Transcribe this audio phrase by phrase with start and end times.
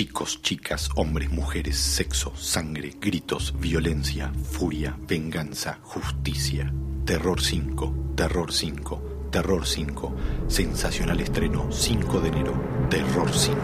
[0.00, 6.72] Chicos, chicas, hombres, mujeres, sexo, sangre, gritos, violencia, furia, venganza, justicia.
[7.04, 10.16] Terror 5, Terror 5, Terror 5.
[10.48, 12.88] Sensacional estreno 5 de enero.
[12.88, 13.58] Terror 5.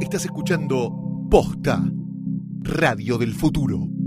[0.00, 0.92] Estás escuchando
[1.30, 1.80] Posta,
[2.64, 3.99] Radio del Futuro.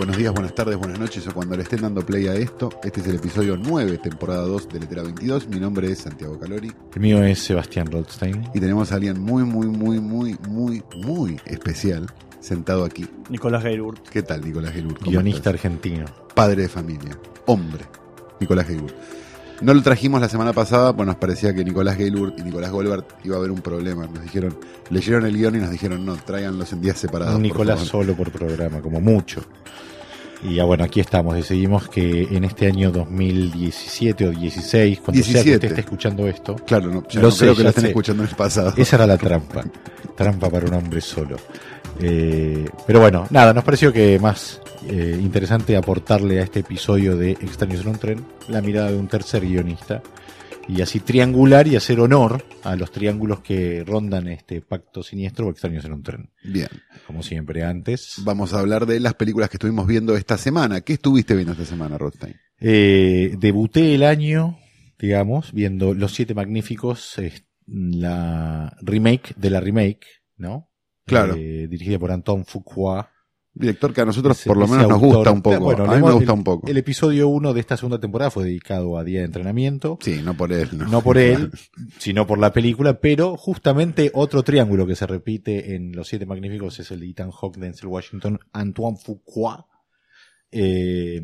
[0.00, 2.70] Buenos días, buenas tardes, buenas noches o cuando le estén dando play a esto.
[2.82, 5.48] Este es el episodio 9, temporada 2 de Letera 22.
[5.48, 8.48] Mi nombre es Santiago Calori El mío es Sebastián Rothstein.
[8.54, 12.06] y tenemos a alguien muy, muy, muy, muy, muy, muy especial
[12.40, 13.06] sentado aquí.
[13.28, 14.08] Nicolás Gailurt.
[14.08, 14.72] ¿Qué tal, Nicolás?
[14.72, 15.52] ¿Cómo guionista estás?
[15.52, 16.06] argentino.
[16.34, 17.84] Padre de familia, hombre,
[18.40, 18.94] Nicolás Gaylord.
[19.60, 23.04] No lo trajimos la semana pasada, pues nos parecía que Nicolás Gaylord y Nicolás Goldberg
[23.24, 24.06] iba a haber un problema.
[24.06, 24.56] Nos dijeron,
[24.88, 27.36] leyeron el guion y nos dijeron, no, tráiganlos en días separados.
[27.36, 28.06] Un Nicolás favor".
[28.06, 29.42] solo por programa, como mucho.
[30.42, 31.34] Y ya bueno, aquí estamos.
[31.34, 35.54] Decidimos que en este año 2017 o 16, cuando sea que 17.
[35.56, 37.88] usted esté escuchando esto, Claro, no, ya Lo no sé, creo que lo estén sé.
[37.88, 38.72] escuchando en el pasado.
[38.76, 39.64] esa era la trampa.
[40.16, 41.36] Trampa para un hombre solo.
[42.00, 47.32] Eh, pero bueno, nada, nos pareció que más eh, interesante aportarle a este episodio de
[47.32, 50.02] Extraños en un tren la mirada de un tercer guionista
[50.76, 55.50] y así triangular y hacer honor a los triángulos que rondan este pacto siniestro o
[55.50, 56.30] Extraños en un tren.
[56.44, 56.68] Bien,
[57.06, 58.14] Como siempre antes.
[58.24, 60.80] vamos a hablar de las películas que estuvimos viendo esta semana.
[60.82, 62.36] ¿Qué estuviste viendo esta semana, Rothstein?
[62.58, 64.58] Eh, debuté el año,
[64.98, 67.16] digamos, viendo Los Siete Magníficos,
[67.66, 70.70] la remake de la remake, ¿no?
[71.06, 71.34] Claro.
[71.36, 73.10] Eh, dirigida por Anton Fuqua.
[73.52, 75.58] Director que a nosotros Ese- por lo menos nos gusta un poco.
[75.58, 76.68] Bueno, a mí me gusta el- un poco.
[76.68, 79.98] El episodio 1 de esta segunda temporada fue dedicado a Día de Entrenamiento.
[80.00, 80.68] Sí, no por él.
[80.72, 81.50] No, No por él,
[81.98, 86.78] sino por la película, pero justamente otro triángulo que se repite en Los Siete Magníficos
[86.78, 89.66] es el de Ethan Hawke, Denzel Washington, Antoine Fuqua.
[90.52, 91.20] Eh,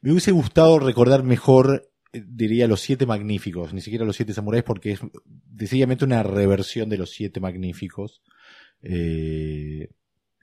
[0.00, 4.64] me hubiese gustado recordar mejor, eh, diría, Los Siete Magníficos, ni siquiera Los Siete Samuráis,
[4.64, 5.00] porque es
[5.46, 8.22] decididamente una reversión de Los Siete Magníficos.
[8.82, 9.88] Eh,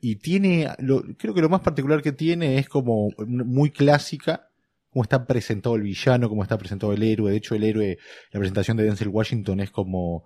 [0.01, 4.50] y tiene, lo- creo que lo más particular que tiene es como muy clásica,
[4.89, 7.31] cómo está presentado el villano, cómo está presentado el héroe.
[7.31, 7.97] De hecho, el héroe,
[8.31, 10.25] la presentación de Denzel Washington es como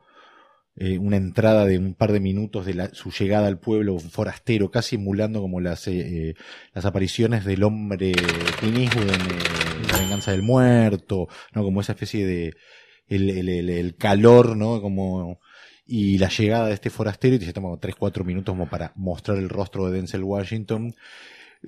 [0.77, 4.71] eh, una entrada de un par de minutos de la- su llegada al pueblo forastero,
[4.71, 6.33] casi emulando como las, eh, eh,
[6.73, 8.11] las apariciones del hombre
[8.59, 9.39] Clint Eastwood en eh,
[9.91, 11.63] La venganza del muerto, ¿no?
[11.63, 12.53] Como esa especie de
[13.07, 14.81] el, el, el, el calor, ¿no?
[14.81, 15.39] Como
[15.85, 18.91] y la llegada de este forastero y se toma como 3 4 minutos como para
[18.95, 20.95] mostrar el rostro de Denzel Washington.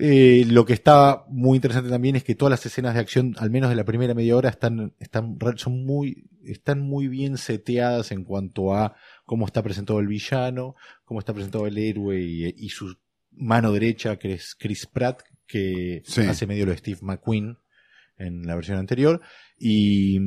[0.00, 3.50] Eh, lo que está muy interesante también es que todas las escenas de acción, al
[3.50, 8.22] menos de la primera media hora, están, están, son muy, están muy bien seteadas en
[8.22, 12.96] cuanto a cómo está presentado el villano, cómo está presentado el héroe y, y su
[13.32, 16.20] mano derecha, que es Chris Pratt, que Sí.
[16.22, 17.56] hace medio lo de Steve McQueen
[18.18, 19.20] en la versión anterior.
[19.58, 20.20] Y,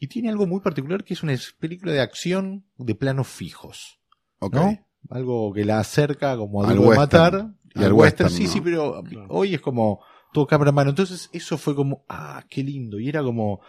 [0.00, 4.00] y tiene algo muy particular que es una película de acción de planos fijos.
[4.38, 4.54] Ok.
[4.54, 4.78] ¿no?
[5.10, 7.50] Algo que la acerca como a Duro de matar.
[7.74, 8.50] Y al western, sí, ¿no?
[8.50, 10.00] sí, pero hoy es como
[10.32, 10.90] todo cámara en mano.
[10.90, 12.98] Entonces eso fue como, ah, qué lindo.
[12.98, 13.60] Y era como,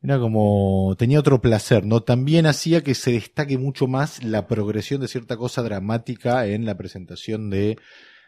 [0.00, 2.00] era como, tenía otro placer, ¿no?
[2.00, 6.76] También hacía que se destaque mucho más la progresión de cierta cosa dramática en la
[6.76, 7.76] presentación de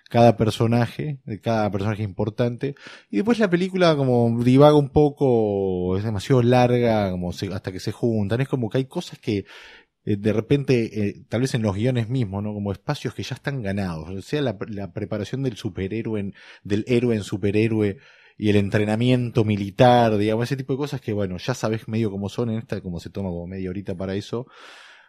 [0.08, 2.74] cada personaje, de cada personaje importante.
[3.10, 7.80] Y después la película como divaga un poco, es demasiado larga, como se- hasta que
[7.80, 8.40] se juntan.
[8.40, 9.44] Es como que hay cosas que
[10.04, 12.54] eh, de repente, eh, tal vez en los guiones mismos, ¿no?
[12.54, 14.08] Como espacios que ya están ganados.
[14.08, 16.34] O sea, la, la preparación del superhéroe, en-
[16.64, 17.98] del héroe en superhéroe
[18.38, 22.28] y el entrenamiento militar, digamos, ese tipo de cosas que, bueno, ya sabes medio cómo
[22.30, 24.46] son en esta, como se toma como media horita para eso.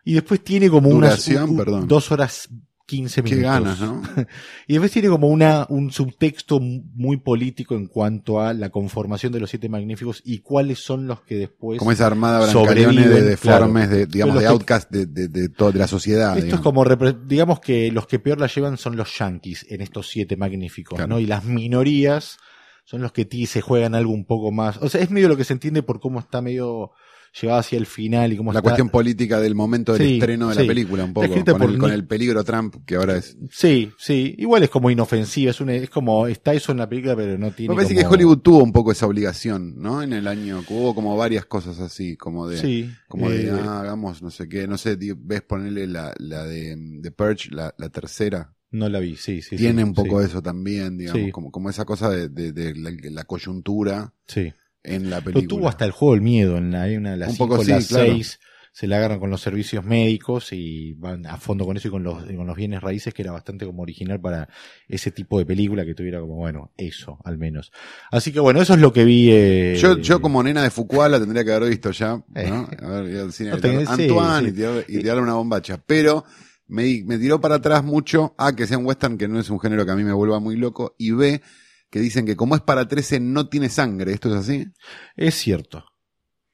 [0.04, 1.88] Y después tiene como unas Duración, un- un- perdón.
[1.88, 2.50] dos horas
[2.89, 3.80] quince Qué minutos.
[3.80, 4.01] ganas, ¿no?
[4.68, 9.39] Y después tiene como una, un subtexto muy político en cuanto a la conformación de
[9.39, 11.77] los siete magníficos y cuáles son los que después.
[11.80, 13.97] Como esa armada brancaleone de sobreviven, deformes, claro.
[14.00, 16.38] de, digamos, de outcast de, de, de, de la sociedad.
[16.38, 16.83] Esto es como,
[17.25, 21.07] digamos que los que peor la llevan son los yankees en estos siete magníficos, Claro.
[21.09, 21.19] ¿no?
[21.19, 22.38] Y las minorías
[22.85, 24.77] son los que ti se juegan algo un poco más.
[24.77, 26.92] O sea, es medio lo que se entiende por cómo está medio
[27.40, 30.50] llevada hacia el final y cómo La está- cuestión política del momento del Sí, estreno
[30.50, 30.62] de sí.
[30.62, 31.28] la película, un poco.
[31.28, 33.38] Con por el, con Nick- el peligro Trump, que ahora es.
[33.52, 34.36] Sí, sí.
[34.38, 37.52] Igual es como inofensiva, es, una, es como, está eso en la película, pero no
[37.52, 40.02] tiene Me parece como- que Hollywood tuvo un poco esa obligación, ¿no?
[40.02, 42.58] En el año, hubo como varias cosas así, como de.
[42.58, 42.90] Sí.
[43.08, 46.76] Como de, eh, ah, hagamos, no sé qué, no sé, ves ponerle la, la de,
[46.78, 49.56] de Purge, la, la tercera, No la vi, sí, sí.
[49.56, 51.31] tiene sí, un poco sí, eso también, digamos, Sí.
[51.31, 54.54] como, como esa cosa de, de- de la, la coyuntura Sí.
[54.84, 55.48] En la Lo película.
[55.48, 57.72] tuvo hasta el juego del miedo, en la, una de las Un cinco, poco sí,
[57.72, 58.06] las claro.
[58.12, 58.40] seis,
[58.72, 62.04] se la agarran con los servicios médicos y van a fondo con eso y con
[62.04, 64.48] los, con los bienes raíces, que era bastante como original para
[64.88, 67.72] ese tipo de película que tuviera como, bueno, eso, al menos.
[68.12, 69.30] Así que bueno, eso es lo que vi.
[69.31, 72.24] eh, Yo, yo como nena de Foucault la tendría que haber visto ya, ¿no?
[72.36, 72.78] Eh.
[72.81, 74.48] A ver, ir al cine, No tenés- Antoine sí.
[74.48, 75.81] y tirar- y tirarle una bombacha.
[75.86, 76.24] Pero
[76.68, 79.60] me, me tiró para atrás mucho, A, que sea un western, que no es un
[79.60, 81.42] género que a mí me vuelva muy loco, y B,
[81.89, 84.13] que dicen que como es para 13 no tiene sangre.
[84.13, 84.68] ¿Esto es así?
[85.15, 85.86] Es cierto.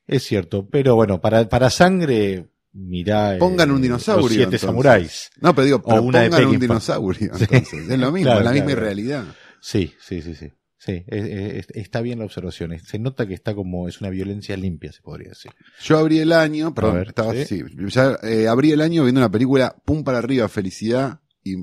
[0.08, 0.68] Es cierto.
[0.70, 3.36] Pero bueno, para, para sangre, mirá.
[3.36, 4.62] eh, Pongan un dinosaurio, Los siete entonces.
[4.68, 5.30] samuráis.
[5.42, 7.32] No, pero digo, pero una pongan un dinosaurio.
[7.34, 8.82] Entonces, es lo mismo, Claro, es la misma claro.
[8.82, 9.26] realidad.
[9.60, 10.52] Sí, sí, sí, sí.
[10.78, 12.78] Sí, es- es- está bien la observación.
[12.80, 15.52] Se nota que está como, es una violencia limpia, se podría decir.
[15.84, 17.40] Yo abrí el año, perdón, ver, estaba ¿sí?
[17.42, 17.64] así.
[17.88, 21.56] Ya eh, abrí el año viendo una película Pum para arriba, felicidad y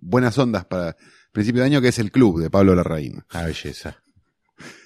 [0.00, 0.94] buenas ondas para
[1.32, 3.22] principio de año, que es El Club de Pablo Larraín.
[3.30, 3.96] Ah, belleza.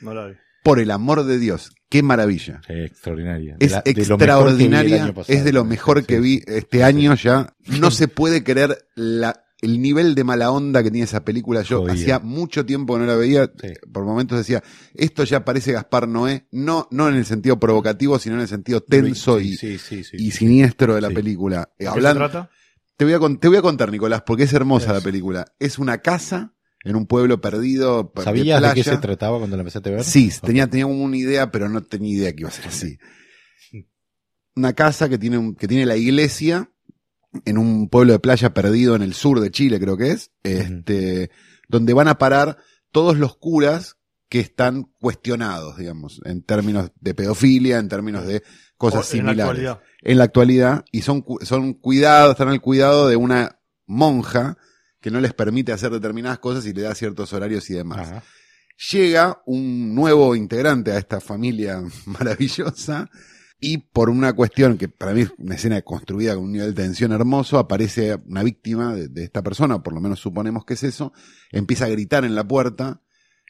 [0.01, 0.35] No la vi.
[0.65, 2.61] Por el amor de Dios, qué maravilla.
[2.69, 3.57] Extraordinaria.
[3.59, 5.25] De Es la- extraordinaria, pasado.
[5.37, 7.55] es de lo mejor que vi este año ya.
[7.81, 11.63] No se puede creer la, el nivel de mala onda que tiene esa película.
[11.63, 13.51] Yo hacía mucho tiempo que no la veía.
[13.61, 13.73] Sí.
[13.93, 14.63] Por momentos decía,
[14.95, 16.47] esto ya parece Gaspar Noé.
[16.53, 20.05] No, no en el sentido provocativo, sino en el sentido tenso Sí, y, sí, sí,
[20.05, 20.39] sí, y sí.
[20.39, 21.15] siniestro de la Sí.
[21.15, 21.69] película.
[21.79, 22.51] ¿De qué se trata?
[22.97, 25.47] Te voy, a, te voy a contar, Nicolás, porque es hermosa la película.
[25.59, 26.55] Es una casa
[26.85, 28.13] en un pueblo perdido.
[28.15, 30.05] de ¿Sabías de, qué se trataba cuando la empezaste a ver?
[30.05, 32.99] Sí, tenía, tenía una idea, pero no tenía idea que iba a ser así.
[34.55, 36.71] Una casa que tiene, un- que tiene la iglesia
[37.47, 41.31] en un pueblo de playa perdido en el sur de Chile, creo que es, este,
[41.69, 42.59] donde van a parar
[42.91, 43.97] todos los curas
[44.29, 48.43] que están cuestionados, digamos, en términos de pedofilia, en términos de
[48.83, 49.81] cosas O- en la similares actualidad.
[50.03, 54.57] en la actualidad y son, son cuidados, están al cuidado de una monja
[55.01, 57.99] que no les permite hacer determinadas cosas y le da ciertos horarios y demás.
[58.11, 58.23] Ajá.
[58.91, 63.09] Llega un nuevo integrante a esta familia maravillosa
[63.61, 66.83] y por una cuestión que para mí es una escena construida con un nivel de
[66.83, 70.75] tensión hermoso, aparece una víctima de, de esta persona, o por lo menos suponemos que
[70.75, 71.13] es eso,
[71.53, 73.03] empieza a gritar en la puerta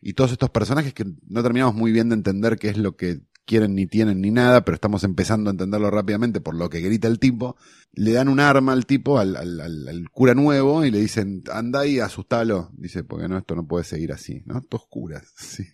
[0.03, 3.21] y todos estos personajes que no terminamos muy bien de entender qué es lo que
[3.45, 7.09] quieren ni tienen ni nada, pero estamos empezando a entenderlo rápidamente por lo que grita
[7.09, 7.57] el tipo,
[7.93, 11.43] le dan un arma al tipo, al, al- al- al cura nuevo, y le dicen,
[11.53, 12.71] anda y asustalo.
[12.77, 14.59] Dice, porque no, esto no puede seguir así, ¿no?
[14.59, 15.65] Estos curas, sí.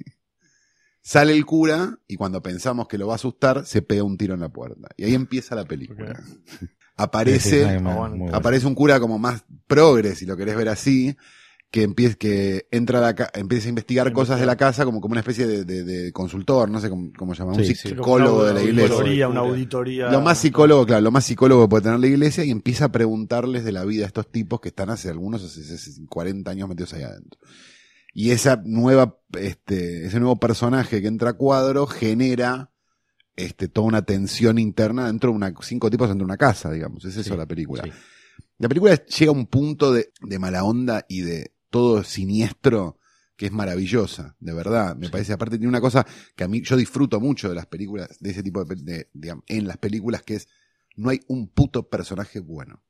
[1.00, 4.34] Sale el cura, y cuando pensamos que lo va a asustar, se pega un tiro
[4.34, 4.88] en la puerta.
[4.96, 6.22] Y ahí empieza la película.
[6.96, 7.56] Aparece, Sí,
[8.18, 11.16] sí, aparece un cura como más progre, si lo querés ver así,
[11.70, 15.00] que empieza, que entra a la ca- empieza a investigar cosas de la casa como,
[15.02, 18.44] como una especie de, de- de consultor, no sé cómo, cómo llamar, un Sí, psicólogo
[18.44, 18.94] de la Una iglesia.
[18.94, 20.10] auditoría, una auditoría.
[20.10, 22.92] Lo más psicólogo, claro, lo más psicólogo que puede tener la iglesia y empieza a
[22.92, 26.68] preguntarles de la vida de estos tipos que están hace algunos, hace, hace 40 años
[26.70, 27.38] metidos ahí adentro.
[28.14, 32.72] Y esa nueva, este, ese nuevo personaje que entra a cuadro genera,
[33.36, 37.04] este, toda una tensión interna dentro de una, cinco tipos dentro de una casa, digamos.
[37.04, 37.82] Es eso Sí, la película.
[37.84, 37.90] sí.
[38.56, 42.98] La película llega a un punto de, de mala onda y de todo siniestro
[43.36, 44.96] que es maravillosa, de verdad.
[44.96, 46.06] Me parece, aparte tiene una cosa
[46.36, 49.44] que a mí, yo disfruto mucho de las películas, de ese tipo de, de- digamos,
[49.48, 50.48] en las películas que es,
[50.96, 52.82] no hay un puto personaje bueno.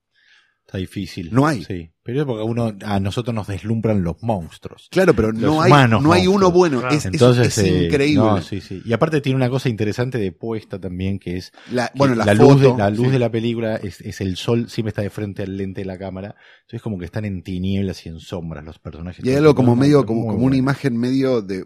[0.68, 1.30] Está difícil.
[1.32, 1.64] No hay.
[1.64, 1.90] Sí.
[2.02, 4.88] Pero es porque uno, a nosotros nos deslumbran los monstruos.
[4.90, 6.80] Claro, pero Los no hay, no hay uno bueno.
[6.80, 6.94] Claro.
[6.94, 8.16] Es, es- Entonces, es, eh, increíble.
[8.22, 8.82] no, sí, sí.
[8.84, 12.26] Y aparte tiene una cosa interesante de puesta también, que es La, que bueno, la,
[12.26, 13.12] la, foto, luz, de, la luz sí.
[13.12, 15.96] de la película es, es el sol, siempre está de frente al lente de la
[15.96, 16.34] cámara.
[16.60, 19.24] Entonces como que están en tinieblas y en sombras los personajes.
[19.24, 21.64] Y hay algo como medio, como, como una imagen medio de,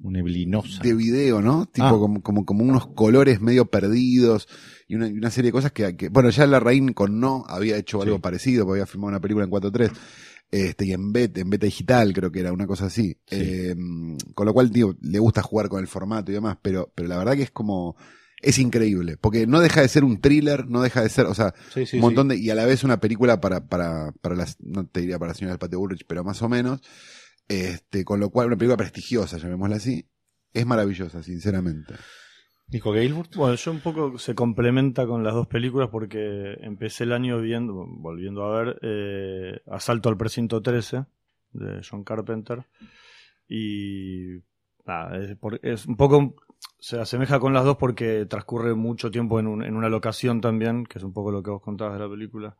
[0.00, 0.80] neblinosa.
[0.82, 1.66] de video, ¿no?
[1.66, 1.90] Tipo Ah.
[1.90, 4.46] como, como, como unos colores medio perdidos
[4.94, 7.44] y una, y una serie de cosas que, que- bueno, ya la Rain con No
[7.48, 8.22] había hecho algo Sí.
[8.22, 9.90] parecido, porque había filmado una película en 4.3,
[10.50, 13.18] este, y en beta, en beta digital creo que era una cosa así.
[13.26, 13.36] Sí.
[13.40, 13.76] Eh,
[14.34, 17.18] con lo cual, tío, le gusta jugar con el formato y demás, pero, pero la
[17.18, 17.96] verdad que es como,
[18.40, 21.54] es increíble, porque no deja de ser un thriller, no deja de ser, o sea,
[21.72, 24.56] Sí, sí, un montón de, y a la vez una película para, para, para las,
[24.60, 26.80] no te diría para la señora del Patio pero más o menos,
[27.48, 30.06] este, con lo cual una película prestigiosa, llamémosla así,
[30.52, 31.94] es maravillosa, sinceramente.
[32.68, 33.36] Nico Gailburt.
[33.36, 37.74] Bueno, yo un poco se complementa con las dos películas porque empecé el año viendo,
[37.86, 41.04] volviendo a ver, eh, Asalto al Precinto 13
[41.52, 42.64] de John Carpenter.
[43.48, 44.38] Y
[44.86, 46.34] nada, es, por- es un poco
[46.78, 50.84] se asemeja con las dos porque transcurre mucho tiempo en, un- en una locación también,
[50.86, 52.56] que es un poco lo que vos contabas de la película,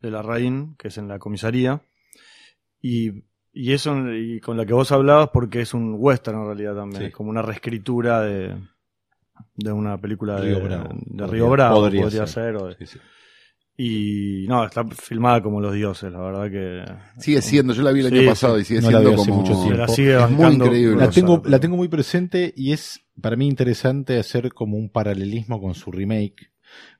[0.00, 1.82] de la Rain, que es en la comisaría.
[2.80, 3.22] Y,
[3.52, 7.02] y eso, y con la que vos hablabas, porque es un western en realidad también,
[7.02, 7.06] Sí.
[7.08, 8.56] es como una reescritura de,
[9.56, 10.88] de una película de Río Bravo.
[10.94, 12.54] De Podría- Río Bravo podría podría, ser.
[12.54, 12.56] ser.
[12.56, 12.98] o de- Sí, sí.
[13.76, 16.84] y no, está filmada como los dioses, la verdad que...
[17.20, 18.62] Sigue siendo, yo la vi el año pasado sí.
[18.62, 19.36] y sigue No la siendo como.
[19.36, 19.72] mucho tiempo.
[19.78, 20.96] la sigue Es muy increíble.
[20.96, 25.60] La tengo, la tengo muy presente y es para mí interesante hacer como un paralelismo
[25.60, 26.50] con su remake.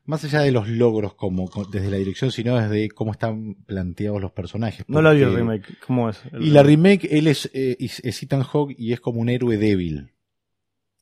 [0.04, 4.32] Más allá de los logros como desde la dirección, sino desde cómo están planteados los
[4.32, 4.84] personajes.
[4.88, 6.20] No la vi el remake, ¿cómo es?
[6.32, 9.28] El- Y la remake, él es, eh, es, es Ethan Hawke y es como un
[9.28, 10.10] héroe débil.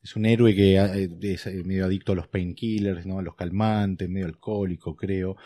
[0.02, 3.18] Es un héroe que eh, es eh, medio adicto a los painkillers, ¿no?
[3.18, 5.36] a los calmantes, medio alcohólico, creo.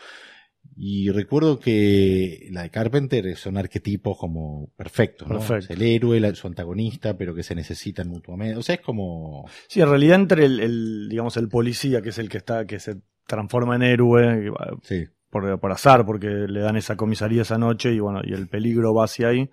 [0.77, 5.35] Y recuerdo que la de Carpenter son arquetipos como perfectos, ¿no?
[5.35, 5.65] Perfecto.
[5.65, 8.57] Es el héroe, su antagonista, pero que se necesitan mutuamente.
[8.57, 9.47] O sea, es como...
[9.67, 12.79] Sí, en realidad entre el, el, digamos, el policía, que es el que está, que
[12.79, 12.95] se
[13.27, 15.05] transforma en héroe, Sí.
[15.29, 18.93] por, por azar, porque le dan esa comisaría esa noche, y bueno, y el peligro
[18.93, 19.49] va hacia ahí,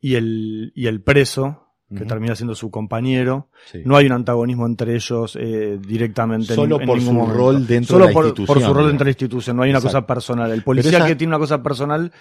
[0.00, 1.63] y el, y el preso,
[1.94, 3.82] que termina siendo su compañero, sí.
[3.84, 6.52] no hay un antagonismo entre ellos eh, directamente.
[6.52, 7.38] en- Solo en por ningún su momento.
[7.38, 8.54] rol dentro Solo de la por, institución.
[8.58, 9.98] por su rol dentro de la institución, no hay una Exacto.
[9.98, 10.50] cosa personal.
[10.52, 12.12] El policía esa- que tiene una cosa personal,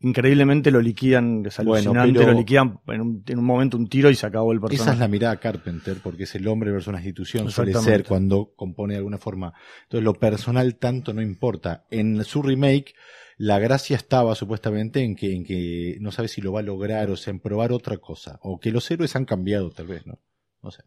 [0.00, 3.88] increíblemente lo liquidan, es Bueno, alucinante, pero- lo liquidan en un, en un momento un
[3.88, 4.82] tiro y se acabó el personaje.
[4.82, 8.52] Esa es la mirada Carpenter, porque es el hombre versus una institución, suele ser cuando
[8.54, 9.52] compone de alguna forma.
[9.84, 11.84] Entonces lo personal tanto no importa.
[11.90, 12.94] En su remake,
[13.36, 17.10] la gracia estaba supuestamente en que, en que no sabe si lo va a lograr,
[17.10, 18.38] o sea, en probar otra cosa.
[18.42, 20.18] O que los héroes han cambiado, tal vez, ¿no?
[20.62, 20.82] No sé.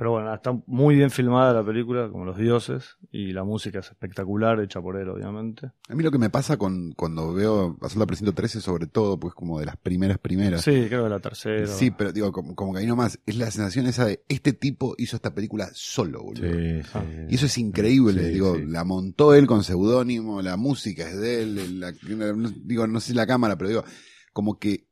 [0.00, 3.90] Pero bueno, está muy bien filmada la película, como los dioses, y la música es
[3.90, 5.72] espectacular, hecha por él, obviamente.
[5.90, 9.34] A mí lo que me pasa con cuando veo Azul Precinto 13, sobre todo, pues
[9.34, 10.62] como de las primeras primeras.
[10.62, 11.66] Sí, creo que la tercera.
[11.66, 14.94] Sí, pero digo, como, como que ahí nomás, es la sensación esa de este tipo
[14.96, 16.48] hizo esta película solo, boludo.
[16.94, 17.02] Ah.
[17.28, 18.64] Y eso es increíble, Sí, digo, sí.
[18.64, 23.12] la montó él con seudónimo, la música es de él, la- no- digo, no sé
[23.12, 23.84] la cámara, pero digo,
[24.32, 24.86] como que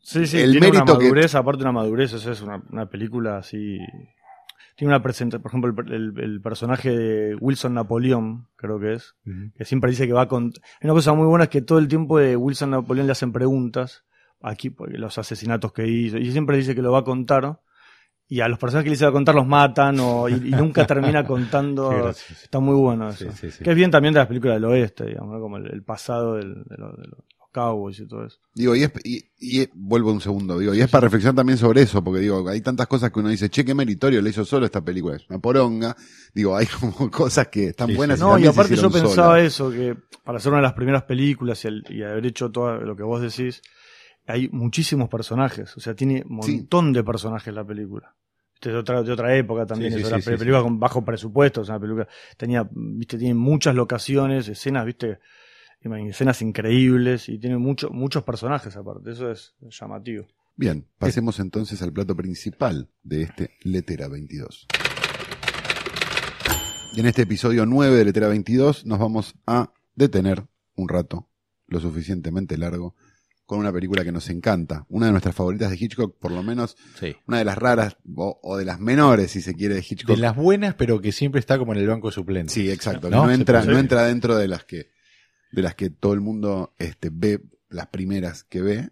[0.00, 2.62] Sí, sí, el tiene una mérito que- madurez, aparte de una madurez, eso es una,
[2.70, 3.76] una película así...
[4.78, 9.16] Tiene una presentación, por ejemplo, el, el- el personaje de Wilson Napoleón, creo que es,
[9.56, 10.44] que siempre dice que va con...
[10.80, 13.32] Hay una cosa muy buena es que todo el tiempo de Wilson Napoleón le hacen
[13.32, 14.04] preguntas,
[14.40, 17.58] aquí los asesinatos que hizo, y siempre dice que lo va a contar,
[18.28, 20.50] y a los personajes que le dice va a contar los matan, o, y, y
[20.52, 21.90] nunca termina contando...
[22.44, 23.24] Está muy bueno eso.
[23.32, 23.64] Sí, sí, sí.
[23.64, 25.40] Que es bien también de las películas del oeste, digamos, ¿no?
[25.40, 27.18] como el, el pasado del- de, lo- de los
[27.52, 28.38] cowboys y todo eso.
[28.54, 31.58] Digo, y, es, y, y es- vuelvo un segundo, digo, y es para reflexionar también
[31.58, 34.44] sobre eso, porque digo, hay tantas cosas que uno dice, che, qué meritorio le hizo
[34.44, 35.96] solo esta película, es una poronga,
[36.34, 38.24] digo, hay como cosas que están Sí, buenas sí.
[38.24, 41.64] y No, y aparte yo pensaba eso, que para ser una de las primeras películas
[41.64, 43.62] y, el- y haber hecho todo lo que vos decís,
[44.26, 46.56] hay muchísimos personajes, o sea, tiene un Sí.
[46.56, 48.14] montón de personajes la película.
[48.54, 50.58] Este es de otra, de otra época también, Sí, es una sí, pe- sí, película
[50.58, 50.64] sí.
[50.64, 55.20] con bajo presupuesto, es una película, tenía, viste, tiene muchas locaciones, escenas, viste,
[56.08, 60.26] escenas increíbles y tiene mucho, muchos personajes aparte, eso es llamativo.
[60.56, 64.66] Bien, pasemos entonces al plato principal de este Letera 22.
[66.94, 70.44] Y en este episodio 9 de Letera 22 nos vamos a detener
[70.74, 71.28] un rato,
[71.68, 72.96] lo suficientemente largo,
[73.46, 76.76] con una película que nos encanta, una de nuestras favoritas de Hitchcock, por lo menos
[76.98, 77.14] Sí.
[77.26, 80.16] una de las raras o, o de las menores, si se quiere, de Hitchcock.
[80.16, 82.52] De las buenas, pero que siempre está como en el banco suplente.
[82.52, 83.08] Sí, exacto.
[83.10, 83.30] ¿No?
[83.30, 84.90] Entra, no entra dentro de las que,
[85.52, 88.90] de las que todo el mundo este, ve, las primeras que ve,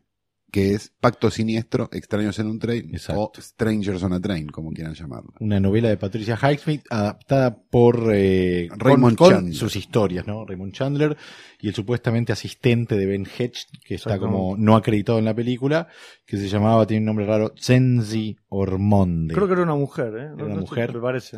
[0.57, 3.21] que es Pacto Siniestro, Extraños en un Train, Exacto.
[3.21, 5.33] o Strangers on a Train, como quieran llamarla.
[5.41, 9.55] Una novela de Patricia Highsmith adaptada por eh, Raymond con, con Chandler.
[9.55, 10.47] sus historias, ¿no?
[10.47, 11.15] Raymond Chandler
[11.61, 15.89] y el supuestamente asistente de Ben Hedge, que está como no acreditado en la película,
[16.25, 19.35] que se llamaba, tiene un nombre raro, Zenzi Ormonde.
[19.35, 20.11] Creo que era una mujer, ¿eh?
[20.31, 20.95] No- Era una no estoy- mujer.
[20.95, 21.37] me parece.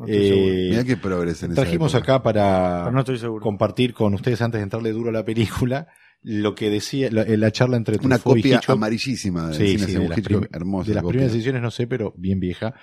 [0.00, 0.54] No estoy Eh, seguro.
[0.70, 2.14] Mirá qué progresa en esa Trajimos época.
[2.16, 5.86] acá para no estoy compartir con ustedes antes de entrarle duro a la película
[6.22, 8.74] lo que decía la, la charla entre una Truffaut y copia Hitchcock.
[8.76, 11.12] amarillísima de Sí, sí, de las, Hitchcock, hermosa de las copia.
[11.18, 12.74] primeras ediciones no sé, pero bien vieja.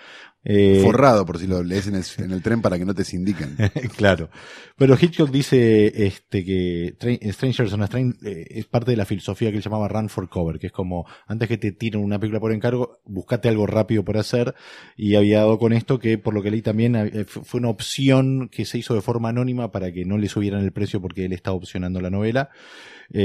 [0.46, 3.04] Eh, Forrado por si lo lees en el, en el tren para que no te
[3.06, 3.56] sindiquen.
[3.98, 4.30] claro.
[4.78, 9.06] Pero Hitchcock dice este que Tra- Strangers on a Train eh, es parte de la
[9.06, 12.20] filosofía que él llamaba Run for Cover, que es como antes que te tiren una
[12.20, 14.54] película por encargo, buscate algo rápido por hacer.
[14.98, 17.70] Y había dado con esto que, por lo que leí también, eh, fu- fue una
[17.70, 21.24] opción que se hizo de forma anónima para que no le subieran el precio porque
[21.26, 22.50] él estaba opcionando la novela.
[23.12, 23.23] Eh,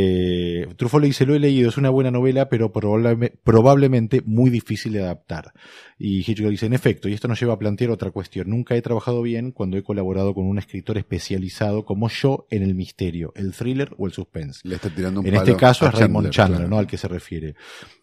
[0.76, 4.92] Truffaut le dice, lo he leído, es una buena novela, pero probable- probablemente muy difícil
[4.92, 5.52] de adaptar.
[5.98, 8.50] Y Hitchcock dice, en efecto, y esto nos lleva a plantear otra cuestión.
[8.50, 12.74] Nunca he trabajado bien cuando he colaborado con un escritor especializado como yo en el
[12.74, 14.60] misterio, el thriller o el suspense.
[14.62, 16.70] Le está tirando un En palo este caso es Raymond Chandler, claro.
[16.70, 16.78] ¿no?
[16.78, 17.56] Al que se refiere.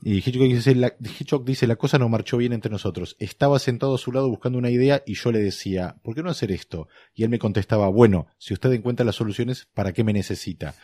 [0.04, 3.16] Y Hitchcock dice, la, Hitchcock dice, la cosa no marchó bien entre nosotros.
[3.20, 6.30] Estaba sentado a su lado buscando una idea y yo le decía, ¿por qué no
[6.30, 6.88] hacer esto?
[7.14, 10.76] Y él me contestaba, bueno, si usted encuentra las soluciones, ¿para qué me necesita?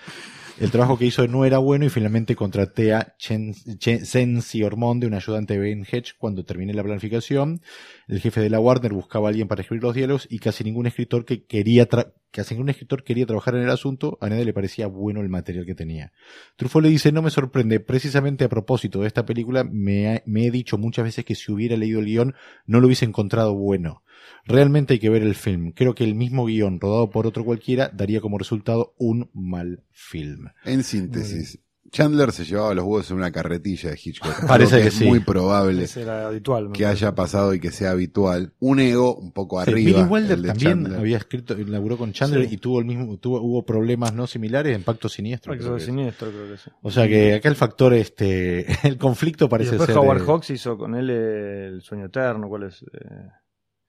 [0.62, 5.56] El trabajo que hizo no era bueno y finalmente contraté a Sensi Ormonde, un ayudante
[5.56, 7.62] de Ben Hedge, cuando terminé la planificación.
[8.08, 10.86] El jefe de la Warner buscaba a alguien para escribir los diálogos y casi ningún
[10.86, 11.88] escritor que quería
[12.30, 15.66] casi ningún escritor quería trabajar en el asunto, a nadie le parecía bueno el material
[15.66, 16.14] que tenía.
[16.58, 20.52] Truffaut le dice, no me sorprende, precisamente a propósito de esta película, me, me he
[20.52, 22.36] dicho muchas veces que si hubiera leído el guion
[22.68, 24.04] no lo hubiese encontrado bueno.
[24.46, 25.72] Realmente hay que ver el film.
[25.72, 30.48] Creo que el mismo guion, rodado por otro cualquiera, daría como resultado un mal film.
[30.66, 31.60] En síntesis,
[31.92, 34.32] Chandler se llevaba los huevos en una carretilla de Hitchcock.
[34.48, 35.06] Parece Algo que es sí.
[35.06, 36.72] muy probable habitual.
[36.72, 38.54] que haya pasado y que sea habitual.
[38.60, 40.00] Un ego un poco Sí, arriba.
[40.00, 41.00] Billy Wilder el de también Chandler.
[41.00, 42.56] había escrito, laburó con Chandler Sí.
[42.56, 45.52] y tuvo el mismo, tuvo, hubo problemas no similares en Pacto Siniestro.
[45.52, 45.86] Pacto creo que es.
[45.86, 46.70] siniestro, creo que sí.
[46.82, 50.26] O sea que acá el factor, este, el conflicto Y parece después ser Howard de-
[50.28, 52.84] Hawks hizo con él El Sueño Eterno, ¿cuál es?
[52.84, 52.88] Eh,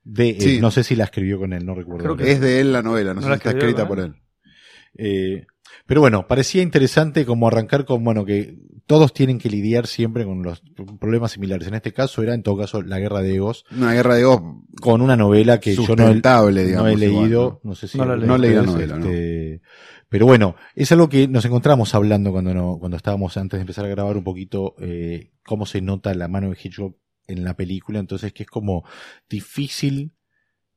[0.05, 0.61] de, eh, Sí.
[0.61, 2.03] no sé si la escribió con él, no recuerdo.
[2.05, 4.01] Creo que Es de él la novela, no, ¿No sé la si está escrita por
[4.01, 4.05] él?
[4.07, 4.15] él.
[4.97, 5.47] Eh,
[5.87, 8.57] pero bueno, parecía interesante como arrancar con, bueno, que
[8.87, 10.63] todos tienen que lidiar siempre con los
[11.01, 11.67] problemas similares.
[11.67, 14.43] En este caso era, en todo caso, la guerra de egos, Una guerra de egos
[14.81, 16.89] con una novela que yo no he, sustentable, no digamos.
[16.89, 17.71] he igual, leído, ¿no?
[17.71, 18.27] no sé si No la leí.
[18.29, 19.61] No leí la novela, este,
[20.09, 23.85] Pero bueno, es algo que nos encontramos hablando cuando no, cuando estábamos antes de empezar
[23.85, 27.99] a grabar un poquito eh, cómo se nota la mano de Hitchcock en la película,
[27.99, 28.85] entonces que es como
[29.29, 30.13] difícil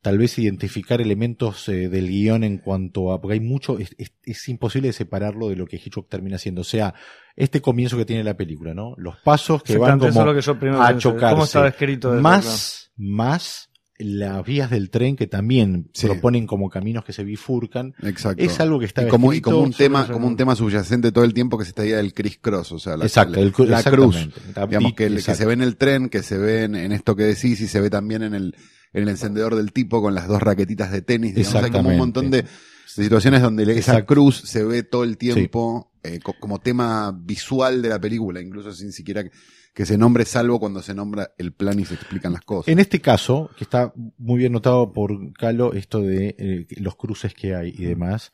[0.01, 4.13] tal vez identificar elementos eh, del guion en cuanto a, porque hay mucho, es, es-
[4.23, 6.93] es imposible separarlo de lo que Hitchcock termina haciendo, o sea,
[7.35, 8.93] este comienzo que tiene la película, ¿no?
[8.97, 11.33] Los pasos que van como que yo a chocarse.
[11.33, 12.13] ¿Cómo estaba escrito?
[12.21, 16.07] más, más las vías del tren que también Sí.
[16.07, 17.93] proponen como caminos que se bifurcan.
[18.03, 18.43] Exacto.
[18.43, 21.23] Es algo que está y como, y como un tema, como un tema subyacente todo
[21.23, 23.53] el tiempo que se está ahí del criss cross, o sea, la, Exacto, la, el
[23.53, 24.15] cru- la cruz.
[24.17, 24.67] exactamente.
[24.67, 27.61] Digamos que, se ve en el tren, que se ve en, en esto que decís
[27.61, 28.55] y se ve también en el,
[28.91, 31.33] en el encendedor del tipo con las dos raquetitas de tenis.
[31.35, 32.47] Digamos, hay como un montón de, de
[32.85, 37.89] situaciones donde esa cruz se ve todo el tiempo eh, co- como tema visual de
[37.89, 39.31] la película, incluso sin siquiera que,
[39.73, 42.67] que se nombre, salvo cuando se nombra el plan y se explican las cosas.
[42.71, 47.33] En este caso, que está muy bien notado por Calo, esto de eh, los cruces
[47.33, 48.31] que hay y demás,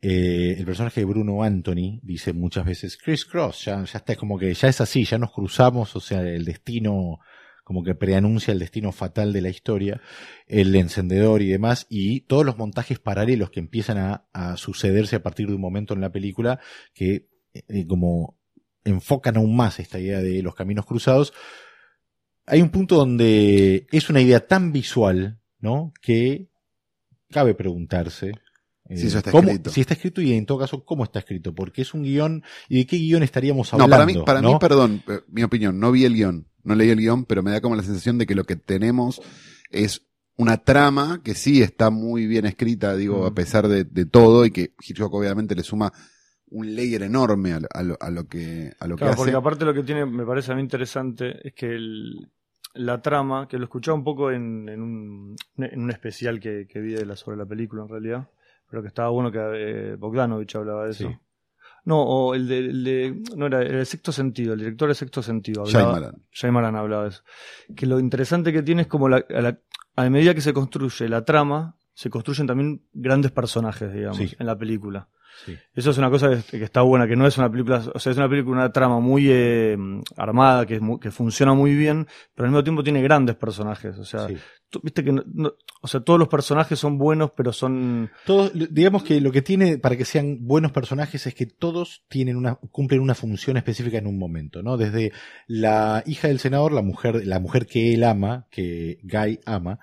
[0.00, 4.38] eh, el personaje de Bruno Anthony dice muchas veces, Chris Cross, ya, ya está como
[4.38, 7.20] que ya es así, ya nos cruzamos, o sea, el destino
[7.64, 10.00] como que preanuncia el destino fatal de la historia,
[10.46, 13.98] el encendedor y demás, y todos los montajes paralelos que empiezan
[14.32, 16.60] a, sucederse a partir de un momento en la película
[16.92, 18.38] que eh, como
[18.84, 21.32] enfocan aún más esta idea de los caminos cruzados.
[22.46, 25.92] Hay un punto donde es una idea tan visual, ¿no?
[26.02, 26.50] Que
[27.30, 28.32] cabe preguntarse.
[28.88, 29.70] Eh, Si eso está cómo- escrito.
[29.70, 31.54] Si está escrito y en todo caso, ¿cómo está escrito?
[31.54, 33.96] Porque es un guion, ¿y de qué guion estaríamos No, hablando?
[33.96, 34.58] para mí, para mí, ¿no?
[34.58, 37.60] perdón, eh, mi opinión, no vi el guion, no leí el guion, pero me da
[37.60, 39.20] como la sensación de que lo que tenemos
[39.70, 40.02] es
[40.36, 43.26] una trama que sí está muy bien escrita, digo, Mm.
[43.26, 45.92] a pesar de, de todo, y que Hitchcock obviamente le suma
[46.50, 49.30] un layer enorme a, lo- a lo, a lo que, a lo Claro, que porque
[49.30, 49.38] hace.
[49.38, 52.30] aparte lo que tiene, me parece a mí interesante, es que el-
[52.74, 56.80] la trama, que lo escuchaba un poco en, en un, en un especial que, que
[56.80, 58.28] vi de la, sobre la película en realidad,
[58.74, 61.08] pero que estaba bueno que eh, Bogdanovich hablaba de eso.
[61.08, 61.16] Sí.
[61.84, 65.22] No, o el de, el de- no era el sexto sentido, el director de sexto
[65.22, 65.84] sentido hablaba.
[65.92, 66.22] Shyamalan.
[66.32, 67.22] Shyamalan hablaba de eso.
[67.76, 69.58] Que lo interesante que tiene es como la, a, la-
[69.94, 74.34] a medida que se construye la trama, se construyen también grandes personajes, digamos, Sí.
[74.36, 75.08] en la película.
[75.44, 75.56] Sí.
[75.74, 78.12] Eso es una cosa que, que está buena, que no es una película, o sea,
[78.12, 79.76] es una película, una trama muy eh,
[80.16, 83.98] armada, que, que funciona muy bien, pero al mismo tiempo tiene grandes personajes.
[83.98, 84.36] O sea, Sí.
[84.82, 89.02] viste que no- no- o sea, todos los personajes son buenos, pero son Todos, digamos
[89.04, 93.00] que lo que tiene para que sean buenos personajes es que todos tienen una, cumplen
[93.00, 94.76] una función específica en un momento, ¿no?
[94.76, 95.12] Desde
[95.46, 99.78] la hija del senador, la mujer, la mujer que él ama, que Guy ama,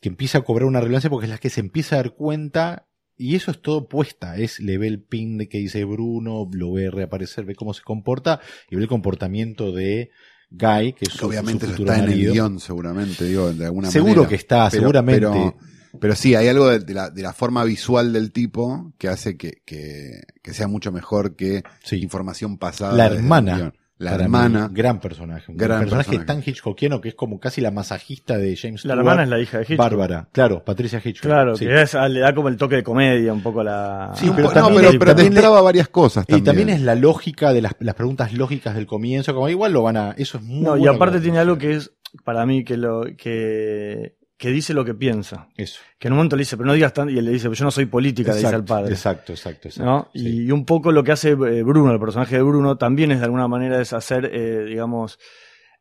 [0.00, 2.86] que empieza a cobrar una relevancia porque es la que se empieza a dar cuenta
[3.16, 6.72] y eso es todo puesta, es, le ve el pin de que dice Bruno, lo
[6.72, 10.10] ve reaparecer, ve cómo se comporta y ve el comportamiento de
[10.50, 13.64] Guy, que es Que su, obviamente su futuro está en el guion, seguramente, digo, de
[13.66, 14.28] alguna Seguro manera.
[14.28, 15.20] que está, Pero- seguramente.
[15.20, 15.56] Pero,
[16.00, 19.36] pero sí, hay algo de, de la, de la forma visual del tipo que hace
[19.36, 22.00] que, que, que sea mucho mejor que Sí.
[22.02, 22.94] información pasada.
[22.96, 23.72] La hermana.
[23.96, 24.68] La Para hermana.
[24.68, 25.52] mí, gran personaje.
[25.52, 26.26] Un Gran personaje, personaje.
[26.26, 28.98] tan Hitchcockiano que es como casi la masajista de James La Stewart.
[28.98, 29.78] hermana es la hija de Hitchcock.
[29.78, 31.30] Bárbara, claro, Patricia Hitchcock.
[31.30, 31.64] Claro, sí.
[31.64, 34.10] que es- le da como el toque de comedia un poco a la.
[34.16, 36.70] Sí, pero no, también pero, es- pero también le- destraba varias cosas Y también.
[36.70, 40.10] es la lógica de las, las preguntas lógicas del comienzo, como igual lo van a,
[40.18, 41.92] eso es muy No, y aparte tiene algo que es,
[42.24, 45.48] para mí, que lo que, que dice lo que piensa.
[45.56, 45.80] Eso.
[45.98, 47.54] Que en un momento le dice, pero no digas tanto, y él le dice, pero
[47.54, 48.92] yo no soy política, le dice al padre.
[48.92, 49.90] Exacto, exacto, exacto.
[49.90, 50.08] ¿no?
[50.14, 50.44] sí.
[50.44, 53.24] Y un poco lo que hace eh, Bruno, el personaje de Bruno, también es de
[53.24, 55.18] alguna manera es hacer, eh, digamos,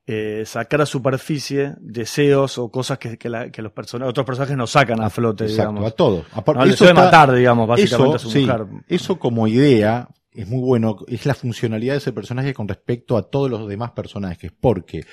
[0.05, 4.55] eh, sacar a superficie deseos o cosas que, que, la- que los persona- otros personajes
[4.57, 5.91] no sacan a flote, Exacto, digamos.
[5.91, 6.25] a todo.
[6.33, 8.65] Aparte, No, le eso de matar, digamos, básicamente eso, a su sí, mujer.
[8.87, 13.29] eso como idea es muy bueno, es la funcionalidad de ese personaje con respecto a
[13.29, 15.05] todos los demás personajes, porque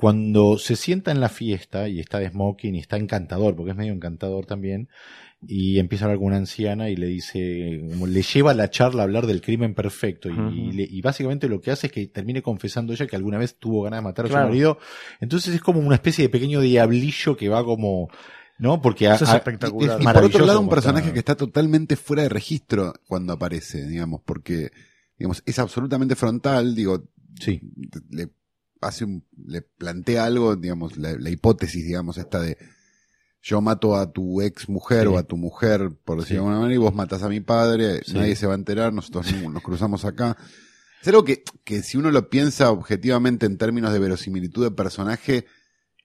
[0.00, 3.76] cuando se sienta en la fiesta y está de smoking y está encantador, porque es
[3.76, 4.88] medio encantador también,
[5.46, 9.02] y empieza a hablar con una anciana y le dice, como le lleva la charla
[9.02, 10.50] a hablar del crimen perfecto y, Ujú.
[10.50, 13.56] y le- y básicamente lo que hace es que termine confesando ella que alguna vez
[13.58, 14.44] tuvo ganas de matar a Claro.
[14.44, 14.78] su marido,
[15.20, 18.08] entonces es como una especie de pequeño diablillo que va como,
[18.58, 18.82] ¿no?
[18.82, 20.00] Porque a- Eso es a- espectacular.
[20.00, 23.86] Y por otro lado, un personaje está- que está totalmente fuera de registro cuando aparece,
[23.86, 24.70] digamos, porque
[25.18, 27.04] digamos, es absolutamente frontal, digo,
[27.38, 27.60] Sí.
[28.10, 28.28] le
[28.80, 32.56] hace un, le plantea algo, digamos, la, la hipótesis, digamos, esta de
[33.42, 35.06] yo mato a tu ex mujer Sí.
[35.14, 36.32] o a tu mujer, por decirlo Sí.
[36.34, 38.14] de alguna manera, y vos matás a mi padre, Sí.
[38.14, 40.36] nadie se va a enterar, nosotros no- nos cruzamos acá.
[41.00, 45.46] Es algo que, que si uno lo piensa objetivamente en términos de verosimilitud de personaje,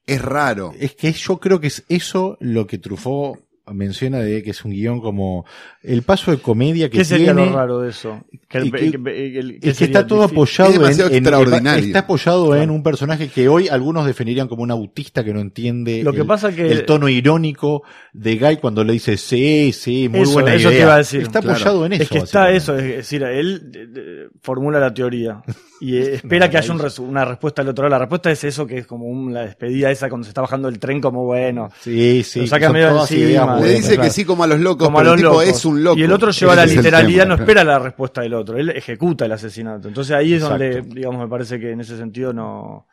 [0.06, 0.72] es raro.
[0.80, 3.40] Es que yo creo que es eso lo que Truffaut
[3.74, 5.46] menciona de que es un guion como
[5.82, 7.50] el paso de comedia que ¿Qué sería tiene.
[7.50, 8.24] lo raro de eso?
[8.48, 10.38] Que el- que- que- que- el- que Es que sería está todo difícil?
[10.38, 15.24] apoyado Es en, está apoyado en un personaje que hoy algunos definirían como un autista
[15.24, 18.94] que no entiende Lo que el, pasa que el tono irónico de Guy cuando le
[18.94, 20.84] dice sí, sí, muy Eso, buena eso te idea.
[20.86, 21.22] iba a decir.
[21.22, 21.56] Está Claro.
[21.56, 22.04] apoyado en eso.
[22.04, 25.42] Es que está eso, es decir, él eh, eh, formula la teoría
[25.82, 27.92] y eh, espera que haya un una respuesta del otro lado.
[27.92, 30.68] La respuesta es eso, que es como un- la despedida esa cuando se está bajando
[30.70, 31.70] el tren, como bueno.
[31.82, 32.42] Sí, sí.
[32.42, 33.22] Lo saca medio encima.
[33.22, 34.02] ideas Le dice claro.
[34.04, 35.48] que sí como a los locos, Como a pero el tipo locos.
[35.48, 35.98] es un loco.
[36.00, 37.36] Y el otro lleva Ese la literalidad, tema.
[37.36, 39.88] no espera la respuesta del otro, él ejecuta el asesinato.
[39.88, 42.88] Entonces ahí es donde, digamos, me parece que en ese sentido no,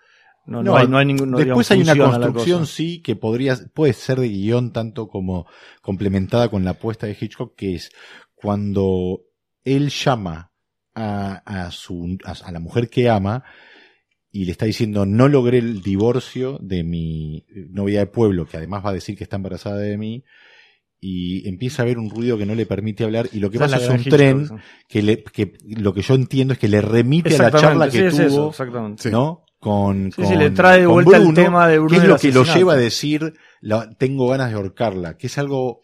[0.46, 1.30] no, no No, hay, no hay ningún.
[1.30, 5.46] no, Después digamos, hay una construcción, sí, que podría, puede ser de guion tanto como
[5.82, 7.90] complementada con la apuesta de Hitchcock, que es
[8.34, 9.20] cuando
[9.64, 10.51] él llama
[10.94, 13.44] a, a su, a, a la mujer que ama
[14.30, 18.84] y le está diciendo no logré el divorcio de mi novia de pueblo, que además
[18.84, 20.24] va a decir que está embarazada de mí,
[21.04, 23.76] y empieza a haber un ruido que no le permite hablar, y lo que pasa
[23.76, 24.48] es un tren
[24.88, 27.98] que, le, que lo que yo entiendo es que le remite a la charla sí,
[27.98, 29.10] que es eso, tuvo exactamente.
[29.10, 29.44] ¿no?
[29.58, 32.08] Con, Sí, con, sí, le trae de con vuelta el tema de Bruno que es
[32.08, 35.80] lo que lo lleva a decir, la- tengo ganas de ahorcarla, que es algo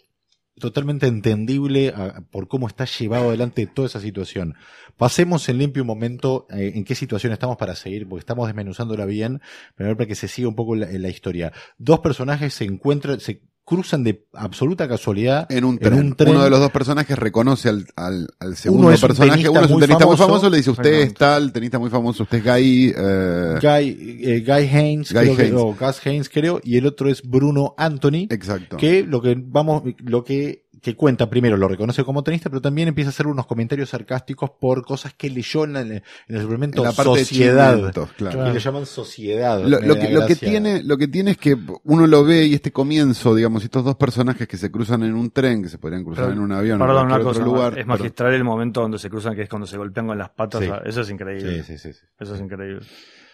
[0.59, 4.55] totalmente entendible a- por cómo está llevado adelante toda esa situación.
[4.97, 9.05] Pasemos en limpio un momento eh, en qué situación estamos para seguir, porque estamos desmenuzándola
[9.05, 9.40] bien,
[9.77, 11.53] pero para que se siga un poco la, la historia.
[11.79, 16.14] Dos personajes se encuentran, se cruzan de absoluta casualidad En un, tren.
[16.26, 19.46] Uno de los dos personajes reconoce al, al, al segundo Uno es un personaje.
[19.48, 20.48] Uno es un tenista muy famoso.
[20.48, 22.94] Le dice, usted es tal, tenista muy famoso, usted es Guy.
[22.96, 25.61] eh, Guy, eh, Guy Haynes, Guy creo que- Haynes.
[25.61, 28.26] o Gus Haynes creo, y el otro es Bruno Anthony.
[28.31, 28.78] exacto.
[28.78, 32.88] que lo que vamos, lo que, que cuenta primero lo reconoce como tenista, pero también
[32.88, 36.03] empieza a hacer unos comentarios sarcásticos por cosas que leyó en el, en
[36.37, 37.77] el suplemento En la parte Sociedad.
[37.77, 38.45] de claro.
[38.45, 39.62] Que le llaman Sociedad.
[39.62, 42.73] Lo, que, lo que tiene, lo que tiene es que uno lo ve y este
[42.73, 46.25] comienzo, digamos, estos dos personajes que se cruzan en un tren, que se podrían cruzar
[46.27, 47.41] Pero, en un avión o en Perdón, una cosa.
[47.41, 47.69] otro lugar.
[47.73, 50.31] es pero- magistral el momento donde se cruzan, que es cuando se golpean con las
[50.31, 50.62] patas.
[50.62, 50.71] Sí.
[50.85, 51.62] Eso es increíble.
[51.64, 51.93] Sí, sí, sí.
[51.93, 52.07] sí.
[52.19, 52.81] Eso es increíble.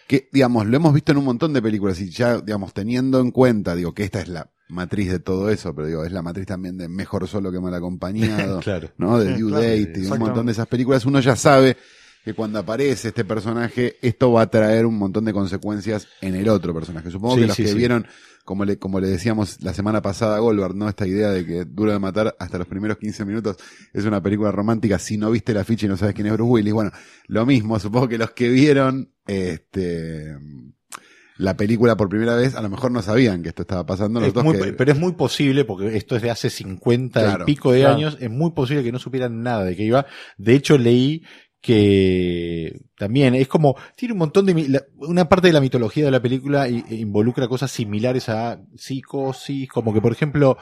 [0.07, 3.31] Que, digamos, lo hemos visto en un montón de películas y ya, digamos, teniendo en
[3.31, 6.45] cuenta, digo, que esta es la matriz de todo eso, pero digo, es la matriz
[6.45, 8.89] también de Mejor Solo que Mal Acompañado, Claro.
[8.97, 9.17] ¿no?
[9.19, 11.77] De Due claro, Date y un montón de esas películas, uno ya sabe
[12.25, 16.49] que cuando aparece este personaje, esto va a traer un montón de consecuencias en el
[16.49, 17.09] otro personaje.
[17.11, 17.77] Supongo Sí, que los sí, que sí.
[17.77, 18.07] vieron,
[18.43, 20.89] como le, como le decíamos la semana pasada a Goldberg, ¿no?
[20.89, 23.57] Esta idea de que Duro de Matar hasta los primeros 15 minutos
[23.93, 26.49] es una película romántica si no viste la ficha y no sabes quién es Bruce
[26.51, 26.73] Willis.
[26.73, 26.91] Bueno,
[27.27, 30.35] lo mismo, supongo que los que vieron, este,
[31.37, 34.19] la película por primera vez, a lo mejor no sabían que esto estaba pasando.
[34.21, 37.19] Los Es dos muy- que- Pero es muy posible, porque esto es de hace 50
[37.21, 37.95] Claro, y pico de claro.
[37.95, 40.05] años, es muy posible que no supieran nada de qué iba.
[40.37, 41.23] De hecho, leí
[41.65, 46.21] que también es como, tiene un montón de, una parte de la mitología de la
[46.21, 50.57] película i- involucra cosas similares a psicosis, como que por ejemplo,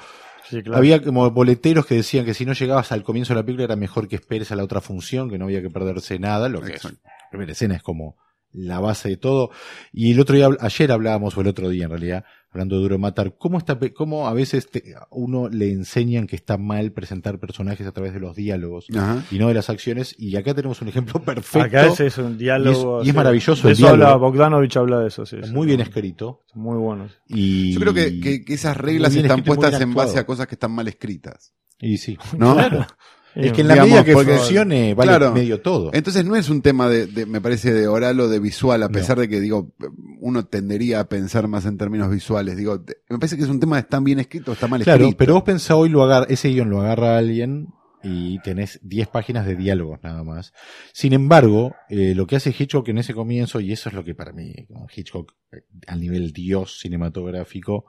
[0.49, 0.77] Sí, claro.
[0.77, 3.75] había como boleteros que decían que si no llegabas al comienzo de la película era
[3.75, 6.73] mejor que esperes a la otra función, que no había que perderse nada, lo que
[6.73, 6.91] es, la
[7.31, 8.17] primera escena es como
[8.51, 9.49] la base de todo.
[9.91, 12.99] Y el otro día, ayer hablábamos, o el otro día en realidad, hablando de Duro
[12.99, 17.85] Matar, cómo, está, cómo a veces te- uno le enseñan que está mal presentar personajes
[17.87, 19.23] a través de los diálogos Ajá.
[19.31, 20.15] y no de las acciones.
[20.19, 21.65] Y acá tenemos un ejemplo perfecto.
[21.65, 22.99] Acá ese es un diálogo.
[22.99, 23.17] Y es- y es sí.
[23.17, 24.29] maravilloso De el eso habla, diálogo.
[24.31, 25.37] Bogdanovich habla de eso, sí.
[25.43, 25.51] sí.
[25.51, 26.41] muy bien escrito.
[26.53, 27.07] Muy bueno.
[27.27, 30.55] Y, Yo creo que, que- que esas reglas están puestas en base a cosas que
[30.55, 31.53] están mal escritas.
[31.79, 32.17] y sí.
[32.37, 32.55] ¿No?
[33.35, 35.31] Es que en la Digamos, medida que funcione, vale claro.
[35.33, 35.89] medio todo.
[35.93, 38.87] Entonces no es un tema de, de- me parece, de oral o de visual, a
[38.87, 38.91] No.
[38.91, 39.73] pesar de que, digo,
[40.19, 42.57] uno tendería a pensar más en términos visuales.
[42.57, 45.05] Digo, me parece que es un tema de están bien escrito o está mal Claro,
[45.05, 45.17] escrito.
[45.17, 47.69] pero vos pensá hoy lo agarra, ese guion lo agarra alguien
[48.03, 50.53] y tenés 10 páginas de diálogos nada más.
[50.91, 54.13] Sin embargo, eh, lo que hace Hitchcock en ese comienzo, y eso es lo que
[54.13, 54.53] para mí,
[54.95, 57.85] Hitchcock, eh, al nivel dios cinematográfico,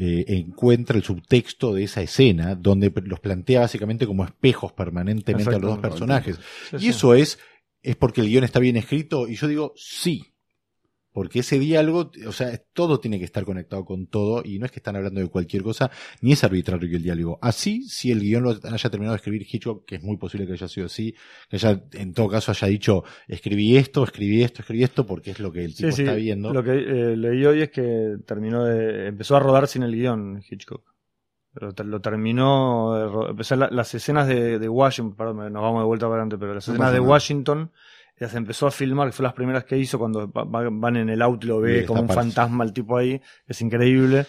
[0.00, 5.58] eh, encuentra el subtexto de esa escena, donde los plantea básicamente como espejos permanentemente a
[5.58, 6.38] los dos personajes.
[6.70, 6.88] Sí, Y sí.
[6.90, 7.40] eso es,
[7.82, 10.34] es porque el guion está bien escrito, y yo digo, sí.
[11.18, 14.70] Porque ese diálogo, o sea, todo tiene que estar conectado con todo, y no es
[14.70, 17.40] que están hablando de cualquier cosa, ni es arbitrario el diálogo.
[17.42, 20.52] Así, si el guion lo haya terminado de escribir Hitchcock, que es muy posible que
[20.52, 21.12] haya sido así,
[21.48, 25.40] que haya, en todo caso haya dicho, escribí esto, escribí esto, escribí esto, porque es
[25.40, 26.02] lo que el tipo Sí, sí.
[26.02, 26.52] está viendo.
[26.52, 29.08] Lo que eh, leí hoy es que terminó de.
[29.08, 30.84] empezó a rodar sin el guion Hitchcock.
[31.52, 33.34] Pero te- lo terminó.
[33.34, 35.16] de la- las escenas de, de Washington.
[35.16, 37.00] Perdón, nos vamos de vuelta para adelante, pero las escenas de.
[37.00, 37.72] Washington
[38.18, 41.08] las empezó a filmar, que fue las primeras que hizo cuando va- va- van en
[41.08, 43.20] el auto y lo ve Sí, como un fantasma el tipo ahí.
[43.46, 44.26] Es increíble.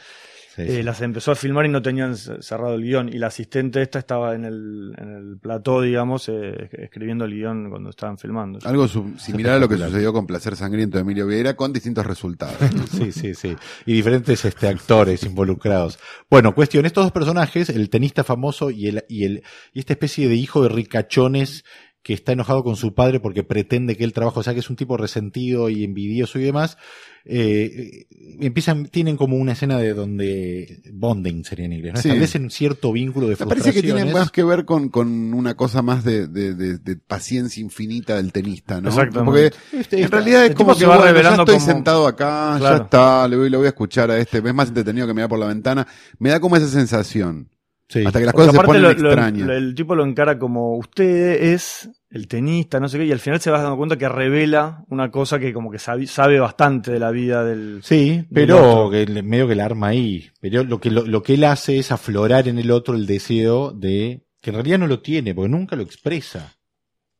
[0.55, 0.71] Sí, sí.
[0.79, 3.07] Eh, las empezó a filmar y no tenían cerrado el guion.
[3.07, 7.69] Y la asistente esta estaba en el, en el plató, digamos, eh, escribiendo el guion
[7.69, 8.59] cuando estaban filmando.
[8.65, 8.85] Algo
[9.17, 12.57] similar a lo que sucedió con Placer Sangriento de Emilio Vieira, con distintos resultados.
[12.91, 13.55] Sí, sí, sí.
[13.85, 15.97] Y diferentes este, actores involucrados.
[16.29, 20.27] Bueno, cuestión, estos dos personajes, el tenista famoso y el, y el, y esta especie
[20.27, 21.63] de hijo de ricachones
[22.01, 24.69] que está enojado con su padre porque pretende que él trabaje, o sea que es
[24.69, 26.77] un tipo resentido y envidioso y demás,
[27.25, 28.05] eh,
[28.39, 32.01] empiezan, tienen como una escena de donde bonding sería en inglés, ¿no?
[32.01, 32.07] Sí.
[32.07, 34.13] Establecen un cierto vínculo de Me parece que tiene frustraciones.
[34.13, 38.31] más que ver con, con una cosa más de, de- de- de paciencia infinita del
[38.31, 38.89] tenista, ¿no?
[39.25, 42.57] Porque Este, en realidad es como que va bueno, ya revelando estoy como- sentado acá,
[42.61, 45.29] ya está, le voy, lo voy a escuchar a este, es más entretenido que mirar
[45.29, 45.85] por la ventana.
[46.17, 47.49] Me da como esa sensación.
[47.89, 48.03] Sí.
[48.05, 49.47] Hasta que las Porque cosas se aparte ponen lo- extrañas.
[49.47, 53.19] lo- el tipo lo encara como usted es el tenista, no sé qué, y al
[53.19, 56.91] final se va dando cuenta que revela una cosa que como que sabe, sabe bastante
[56.91, 57.81] de la vida del...
[57.83, 60.29] Sí, pero que medio que la arma ahí.
[60.41, 63.71] Pero lo que, lo, lo que él hace es aflorar en el otro el deseo
[63.71, 66.55] de, que en realidad no lo tiene, porque nunca lo expresa.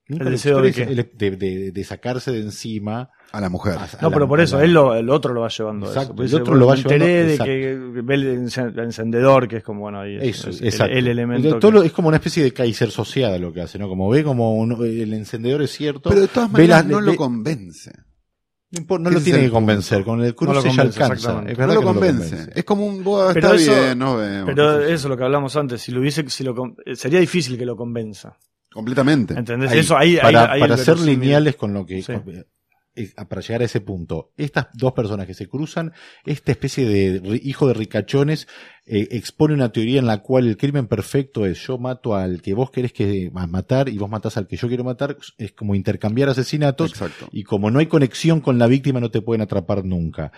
[0.10, 3.12] Nunca ¿El deseo de de, de- de sacarse de encima.
[3.32, 3.76] A la mujer.
[3.78, 5.86] a- a No, la- pero por eso, la- él lo, el otro lo va llevando
[5.86, 6.38] Exacto, eso.
[6.38, 9.64] El otro bueno, lo va llevando- de que ve el, encen- el encendedor, que es
[9.64, 10.92] como, bueno, ahí es, Eso, es exacto.
[10.94, 11.60] el, el elemento.
[11.60, 13.88] Todo que- lo- es como una especie de Kaiser asociada lo que hace, ¿no?
[13.88, 16.10] Como ve como un- el encendedor es cierto.
[16.10, 17.92] Pero de todas maneras no ve- lo convence.
[18.72, 21.14] no no lo es tiene que convencer, con el No cruce lo ya convence, alcanza.
[21.14, 21.52] exactamente.
[21.52, 22.50] Es No verdad lo no convence.
[22.56, 24.46] Es como un, "Buah, Pero está eso- bien, nos vemos.
[24.48, 26.56] Pero eso, lo que hablamos antes, si lo hubiese, si lo,
[26.96, 28.38] sería difícil que lo convenza.
[28.72, 29.34] Completamente.
[29.34, 29.72] ¿Entendés?
[29.72, 32.14] Ahí, eso ahí, ahí- para, ahí para el ser lineales con lo que Sí.
[32.14, 32.46] con-
[32.96, 35.94] eh, para llegar a ese punto estas dos personas que se cruzan
[36.26, 38.48] esta especie de hijo de ricachones
[38.86, 42.54] eh, expone una teoría en la cual el crimen perfecto es yo mato al que
[42.56, 45.76] vos querés que ma- matar y vos matás al que yo quiero matar es como
[45.76, 47.30] intercambiar asesinatos Exacto.
[47.32, 50.32] y como no hay conexión con la víctima no te pueden atrapar nunca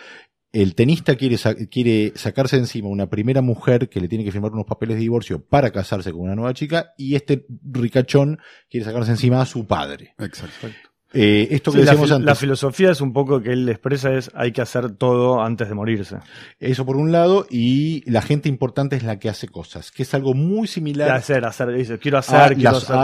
[0.53, 1.37] el tenista quiere,
[1.69, 5.43] quiere sacarse encima una primera mujer que le tiene que firmar unos papeles de divorcio
[5.43, 10.13] para casarse con una nueva chica y este ricachón quiere sacarse encima a su padre.
[10.19, 10.67] Exacto.
[11.13, 13.67] Eh, esto que Sí, la, decíamos fi- antes, la filosofía es un poco que él
[13.67, 16.17] expresa es hay que hacer todo antes de morirse.
[16.59, 20.13] eso por un lado, y la gente importante es la que hace cosas, que es
[20.13, 22.95] algo muy similar hacer, hacer, dice, quiero hacer, a, quiero las, hacer.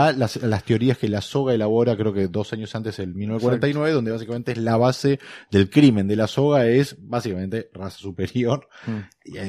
[0.44, 4.10] a las, teorías que la soga elabora, creo que dos años antes, el 1949, donde
[4.12, 5.18] básicamente es la base
[5.50, 9.00] del crimen de la soga, es básicamente raza superior, Mm.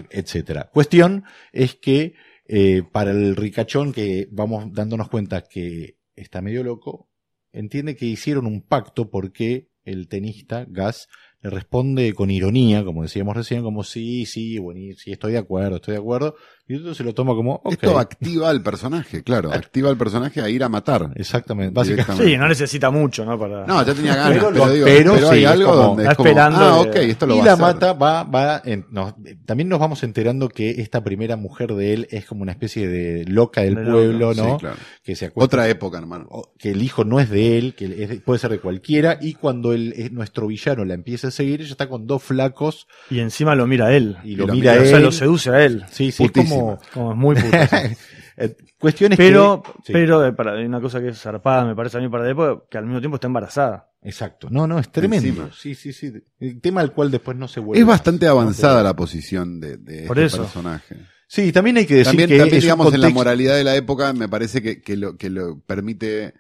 [0.09, 0.69] etcétera.
[0.73, 2.13] Cuestión es que
[2.51, 7.08] eh, para el ricachón que vamos dándonos cuenta que está medio loco,
[7.51, 11.07] entiende que hicieron un pacto porque el tenista, Gas,
[11.41, 15.77] le responde con ironía, como decíamos recién, como sí, sí, bueno, sí, estoy de acuerdo,
[15.77, 16.35] estoy de acuerdo,
[16.69, 17.61] y otro se lo toma como.
[17.69, 19.51] Esto activa al personaje, claro.
[19.51, 21.11] Activa al personaje a ir a matar.
[21.15, 22.23] Exactamente, básicamente.
[22.25, 23.37] Sí, no necesita mucho, ¿no?
[23.37, 23.65] Para...
[23.65, 25.81] No, ya tenía ganas, Pero pero, lo- digo, pero pero, sí, hay es algo como-
[25.83, 27.65] donde está es como, esperando ah, ok, esto lo y va la a hacer.
[27.65, 32.07] mata va, va, en- nos- también nos vamos enterando que esta primera mujer de él
[32.11, 34.51] es como una especie de loca del De pueblo, loca, ¿no?
[34.53, 34.75] Sí, claro.
[35.03, 36.29] Que se acuesta Otra época, hermano.
[36.59, 39.33] que el hijo no es de él, que es de- puede ser de cualquiera, y
[39.33, 43.55] cuando el, nuestro villano la empieza a seguir, ella está con dos flacos Y encima
[43.55, 44.17] lo mira a él.
[44.23, 44.87] y lo, lo mira a o él.
[44.87, 45.83] sea, lo seduce a él.
[45.91, 46.58] sí, sí, es Putísima.
[46.59, 47.35] Como, Como es muy.
[48.41, 49.71] Eh, cuestiones Pero, que...
[49.87, 52.23] sí, pero eh, para, hay una cosa que es zarpada, me parece a mí para
[52.23, 53.91] la época, que al mismo tiempo está embarazada.
[54.01, 54.47] Exacto.
[54.49, 55.27] No, no, es tremendo.
[55.27, 55.49] Encima.
[55.53, 56.13] Sí, sí, sí.
[56.39, 57.81] El tema al cual después no se vuelve.
[57.81, 60.43] Es bastante avanzada la posición de, de Por este eso.
[60.43, 60.95] personaje.
[61.27, 63.65] Sí, también hay que decir También, que también es un digamos, en la moralidad de
[63.65, 66.33] la época, me parece que, que lo, que lo permite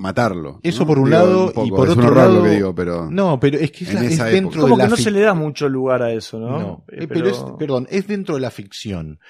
[0.00, 0.60] matarlo.
[0.62, 0.86] Eso ¿no?
[0.86, 2.74] por un Digo, lado, poco, y por es otro un horror lado- lo que digo,
[2.74, 3.10] pero.
[3.10, 5.20] No, pero es que es, la- es dentro de Como la que no se le
[5.20, 6.58] da mucho lugar a eso, ¿no?
[6.58, 9.20] No, Eh, eh, pero, es, perdón, es dentro de la ficción.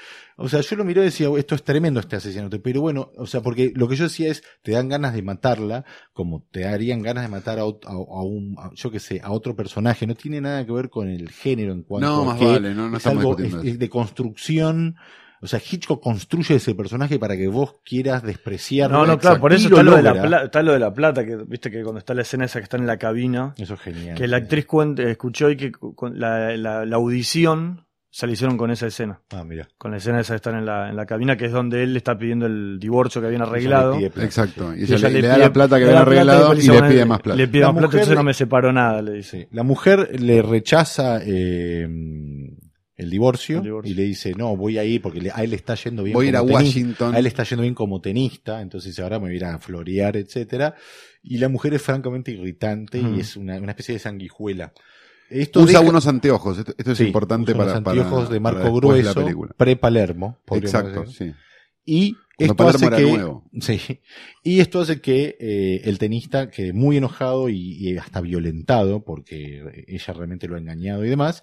[0.43, 3.27] O sea, yo lo miré y decía, esto es tremendo este asesinato, pero bueno, o
[3.27, 7.03] sea, porque lo que yo decía es, te dan ganas de matarla, como te darían
[7.03, 10.07] ganas de matar a, a- a un, a- yo qué sé, a otro personaje.
[10.07, 12.75] No tiene nada que ver con el género en cuanto No, a más que vale,
[12.75, 14.97] no, no es algo es- es de construcción.
[15.43, 18.99] O sea, Hitchcock construye ese personaje para que vos quieras despreciarlo.
[18.99, 20.29] No, no, claro, por eso Y está lo, de la logra.
[20.29, 22.65] pla- está lo de la plata, que viste que cuando está la escena esa que
[22.65, 24.17] está en la cabina, Eso es genial.
[24.17, 28.57] que la actriz cuenta, escuchó hoy que con la, la- la audición se la hicieron
[28.59, 29.21] con esa escena.
[29.31, 29.69] Ah, mira.
[29.79, 31.93] Con la escena esa que están en la, en la cabina, que es donde él
[31.93, 33.97] le está pidiendo el divorcio que habían arreglado.
[33.99, 34.25] Plata.
[34.25, 34.75] Exacto.
[34.75, 36.63] Y Y ella, ella le, le da pide- la plata que habían plata arreglado y
[36.67, 37.37] le pide más plata.
[37.37, 39.43] Le pide La más plata, entonces no me separó nada, le dice.
[39.43, 39.49] Sí.
[39.53, 41.87] La mujer le rechaza eh,
[43.01, 43.91] el, divorcio El divorcio.
[43.93, 46.27] y le dice, no, voy a ir porque a él le está yendo bien Voy
[46.27, 46.79] a ir a como tenista.
[46.81, 47.15] Washington.
[47.15, 49.59] A él le está yendo bien como tenista, entonces ahora me voy a ir a
[49.59, 50.75] florear, etcétera.
[51.23, 53.15] Y la mujer es francamente irritante Mm.
[53.17, 54.73] y es una, una especie de sanguijuela.
[55.29, 56.59] Esto Usa deja- unos anteojos.
[56.59, 59.03] Esto, esto es Sí, importante usa para, unos para, anteojos de para marco después de
[59.05, 59.55] la grueso, película.
[59.57, 60.39] pre-Palermo.
[60.53, 61.35] Exacto, decir.
[61.35, 61.35] sí.
[61.87, 63.45] Y esto hace era que, nuevo.
[63.61, 63.81] sí,
[64.43, 69.85] y esto hace que eh, el tenista quede muy enojado y, y hasta violentado porque
[69.87, 71.43] ella realmente lo ha engañado y demás.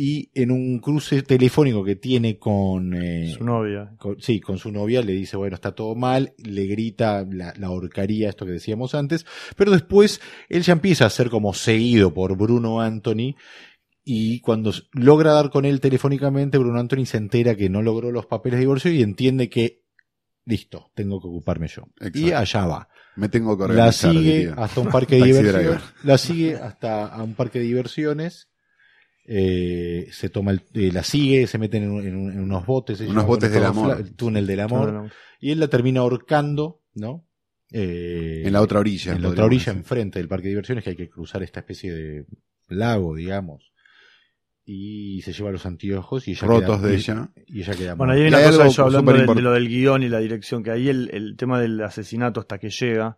[0.00, 3.90] Y en un cruce telefónico que tiene con, eh, Su novia.
[3.98, 7.70] con- sí, con su novia, le dice, bueno, está todo mal, le grita la, la
[7.70, 12.36] horcaría, esto que decíamos antes, pero después él ya empieza a ser como seguido por
[12.36, 13.34] Bruno Anthony,
[14.04, 18.26] y cuando logra dar con él telefónicamente, Bruno Anthony se entera que no logró los
[18.26, 19.82] papeles de divorcio y entiende que,
[20.44, 21.88] listo, tengo que ocuparme yo.
[22.14, 22.88] Y allá va.
[23.16, 24.12] Me tengo que La organizar.
[24.12, 24.54] sigue diría.
[24.54, 25.82] hasta un parque de diversiones.
[26.04, 28.48] La sigue hasta a un parque de diversiones.
[29.30, 33.00] Eh, se toma el- eh, la sigue, se meten en, un- en en unos botes,
[33.02, 34.00] Unos botes del amor.
[34.00, 37.26] el túnel del amor, y él la termina ahorcando, ¿no?
[37.70, 39.12] Eh, En la otra orilla.
[39.14, 39.78] en la otra orilla, decir.
[39.80, 42.24] enfrente del parque de diversiones, que hay que cruzar esta especie de
[42.68, 43.70] lago, digamos.
[44.64, 47.30] Y se lleva los anteojos y ella Rotos queda- de y- ella.
[47.46, 50.02] Y ella queda Bueno, ahí hay una hay cosa yo hablando de, lo del guion
[50.02, 53.16] y la dirección, que ahí el, el tema del asesinato hasta que llega,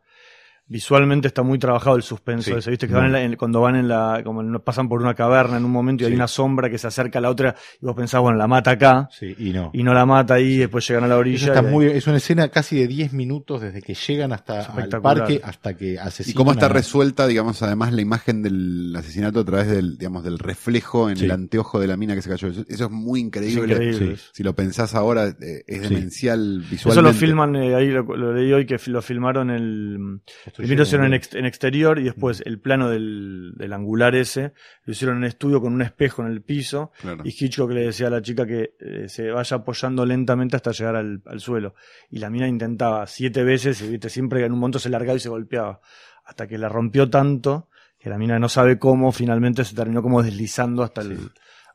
[0.70, 2.87] visualmente está muy trabajado el suspenso Sí, ese, ¿viste?
[2.87, 5.56] Que van en la- en- cuando van en la, como en- pasan por una caverna
[5.56, 7.96] en un momento y hay una sombra que se acerca a la otra y vos
[7.96, 9.70] pensás, bueno, la mata acá Sí, y no.
[9.74, 11.46] y no la mata ahí, después llegan a la Eso orilla.
[11.48, 14.72] está y ahí- muy, es una escena casi de 10 minutos desde que llegan hasta
[14.80, 16.37] el parque hasta que Y asesinan.
[16.37, 20.38] cómo está a- resuelta, digamos, además la imagen del asesinato a través del, digamos, del
[20.38, 21.24] reflejo en Sí.
[21.24, 22.46] el anteojo de la mina que se cayó.
[22.48, 24.16] Eso, eso es muy es increíble.
[24.33, 25.94] Si lo pensás ahora, eh, es Sí.
[25.94, 26.90] demencial visualmente.
[26.90, 30.20] Eso lo filman, eh, ahí lo, lo leí hoy, que lo filmaron el,
[30.61, 34.53] Primero hicieron en, ex- en exterior y después el plano del, del angular ese
[34.85, 37.23] lo hicieron en estudio con un espejo en el piso Claro.
[37.25, 40.96] y Hitchcock le decía a la chica que eh, se vaya apoyando lentamente hasta llegar
[40.96, 41.75] al, al suelo.
[42.11, 45.20] Y la mina intentaba siete veces y viste, siempre en un momento se largaba y
[45.20, 45.81] se golpeaba.
[46.25, 47.68] Hasta que la rompió tanto
[47.99, 51.18] que la mina no sabe cómo, finalmente se terminó como deslizando hasta el,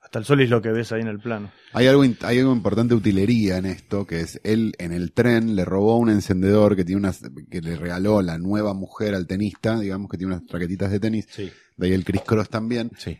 [0.06, 1.52] hasta el y es lo que ves ahí en el plano.
[1.74, 5.56] Hay algo, hay algo importante de utilería en esto, que es él en el tren
[5.56, 9.80] le robó un encendedor que tiene unas, que le regaló la nueva mujer al tenista,
[9.80, 13.18] digamos que tiene unas raquetitas de tenis, Sí, de ahí el Chris Cross también, sí.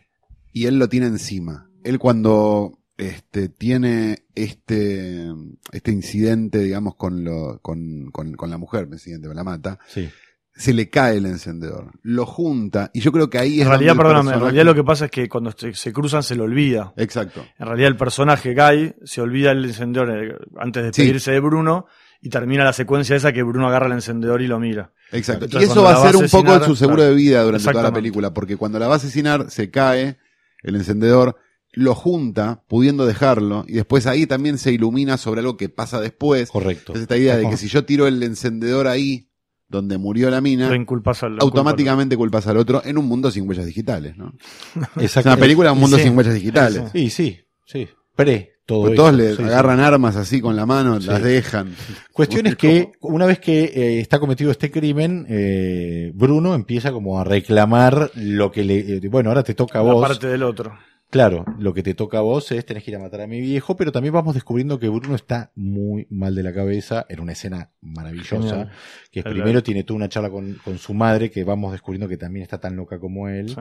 [0.52, 1.68] y él lo tiene encima.
[1.82, 5.26] Él cuando este tiene este
[5.72, 10.08] este incidente, digamos, con lo, con, con, con la mujer, incidente, la mata, sí.
[10.56, 13.94] Se le cae el encendedor, lo junta, y yo creo que ahí es En realidad,
[13.94, 16.44] donde el perdóname, en realidad lo que pasa es que cuando se, cruzan se lo
[16.44, 16.94] olvida.
[16.96, 17.44] Exacto.
[17.58, 21.02] En realidad el personaje Guy se olvida el encendedor eh, antes de Sí.
[21.02, 21.86] despedirse de Bruno
[22.22, 24.92] y termina la secuencia esa que Bruno agarra el encendedor y lo mira.
[25.12, 25.44] Exacto.
[25.44, 27.10] Entonces, y eso va a ser un poco asesinar, su seguro claro.
[27.10, 30.16] de vida durante toda la película, porque cuando la va a asesinar se cae
[30.62, 31.36] el encendedor,
[31.72, 36.50] lo junta, pudiendo dejarlo, y después ahí también se ilumina sobre algo que pasa después.
[36.50, 36.92] Correcto.
[36.92, 39.28] Entonces esta idea de que si yo tiro el encendedor ahí,
[39.68, 43.30] donde murió la mina, Lo inculpas al- lo automáticamente culpas al otro en un mundo
[43.30, 44.32] sin huellas digitales, ¿no?
[44.96, 45.30] Es Exacto.
[45.30, 46.04] una película un mundo Sí.
[46.04, 46.82] sin huellas digitales.
[46.92, 47.88] Sí, sí, sí.
[48.14, 49.02] Pre, todo Pues eso.
[49.02, 49.42] todos le Sí, sí.
[49.42, 51.06] agarran armas así con la mano, Sí.
[51.08, 51.74] las dejan.
[52.12, 57.20] Cuestión es que una vez que eh, está cometido este crimen, eh, Bruno empieza como
[57.20, 58.78] a reclamar lo que le...
[58.96, 60.00] eh, bueno, ahora te toca a vos.
[60.00, 60.72] La parte del otro.
[61.10, 63.40] Claro, lo que te toca a vos es tenés que ir a matar a mi
[63.40, 67.32] viejo, pero también vamos descubriendo que Bruno está muy mal de la cabeza en una
[67.32, 68.70] escena maravillosa, Genial.
[69.12, 72.16] que es primero tiene toda una charla con, con su madre, que vamos descubriendo que
[72.16, 73.54] también está tan loca como él,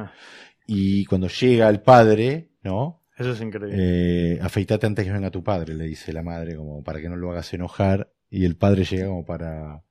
[0.66, 3.04] y cuando llega el padre, ¿no?
[3.18, 3.76] Eso es increíble.
[3.78, 7.16] Eh, afeitate antes que venga tu padre, le dice la madre, como para que no
[7.16, 8.12] lo hagas enojar.
[8.30, 9.84] Y el padre llega como para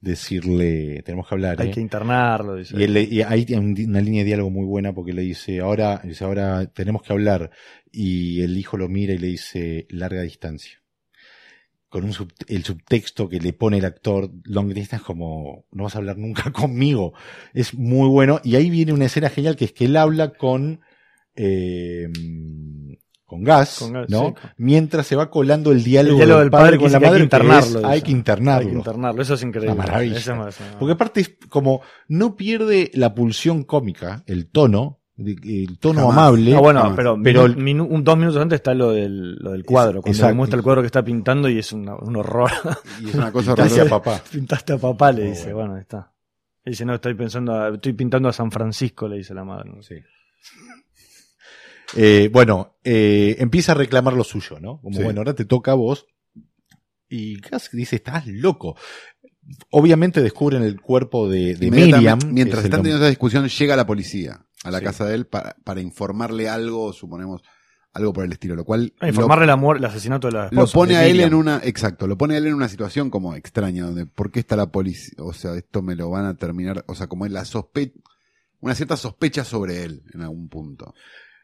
[0.00, 1.60] decirle, tenemos que hablar.
[1.60, 1.70] Hay ¿eh?
[1.72, 2.76] que internarlo, dice.
[2.78, 6.24] Y, él y un- una línea de diálogo muy buena porque le dice, ahora, dice,
[6.24, 7.50] ahora tenemos que hablar.
[7.90, 10.82] Y el hijo lo mira y le dice, larga distancia.
[11.88, 15.94] Con un sub- el subtexto que le pone el actor, long distance, como, no vas
[15.94, 17.14] a hablar nunca conmigo.
[17.54, 18.40] Es muy bueno.
[18.44, 20.80] Y ahí viene una escena genial que es que él habla con,
[21.34, 22.08] eh,
[23.28, 24.28] con gas, Con gas, ¿no?
[24.40, 27.04] sí, Mientras se va colando el diálogo, El diálogo del del padre, con la hay
[27.04, 27.28] madre.
[27.28, 28.60] que es, hay que internarlo.
[28.68, 29.72] Hay que internarlo, eso es increíble.
[29.74, 30.16] Una maravilla.
[30.16, 35.78] Esa es más- Porque aparte es como, no pierde la pulsión cómica, el tono, el
[35.78, 36.16] tono Jamás.
[36.16, 36.54] amable.
[36.56, 36.96] Ah, bueno, Jamás.
[36.96, 40.16] pero, Pero- minu- minu- un- dos minutos antes está lo del, lo del cuadro, cuando
[40.16, 40.30] Exacto.
[40.30, 42.50] le muestra el cuadro que está pintando y es una- un horror.
[43.02, 44.22] Y es una cosa Pintaste a papá.
[44.32, 45.70] Pintaste a papá, le dice, bueno.
[45.72, 46.12] bueno, está.
[46.64, 49.70] Le dice, no, estoy pensando, a- estoy pintando a San Francisco, le dice la madre.
[49.82, 49.96] Sí.
[51.96, 54.80] Eh, bueno, eh, empieza a reclamar lo suyo, ¿no?
[54.80, 55.02] Como, Sí.
[55.02, 56.06] bueno, ahora te toca a vos.
[57.08, 58.76] Y Gas dice, estás loco.
[59.70, 62.18] Obviamente descubren el cuerpo de, de Miriam.
[62.26, 64.84] Mientras es están teniendo esa discusión, llega la policía a la Sí.
[64.84, 67.40] casa de él para, para informarle algo, suponemos,
[67.94, 70.50] algo por el estilo, lo cual A informarle la muerte, el asesinato de la lo,
[70.50, 70.74] lo esposa.
[70.74, 71.28] pone de a él Miriam.
[71.28, 74.40] en una, exacto, lo pone a él en una situación como extraña, donde, ¿por qué
[74.40, 75.14] está la policía?
[75.18, 77.98] O sea, esto me lo van a terminar, o sea, como es la sospecha,
[78.60, 80.92] una cierta sospecha sobre él en algún punto.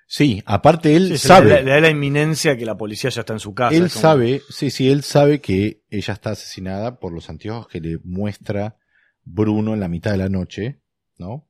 [0.06, 1.48] Sí, aparte él Sí, sabe.
[1.50, 3.74] Le, le da la inminencia que la policía ya está en su casa.
[3.74, 7.80] Él como- sabe, sí, sí, él sabe que ella está asesinada por los anteojos que
[7.80, 8.76] le muestra
[9.24, 10.80] Bruno en la mitad de la noche,
[11.18, 11.48] ¿no?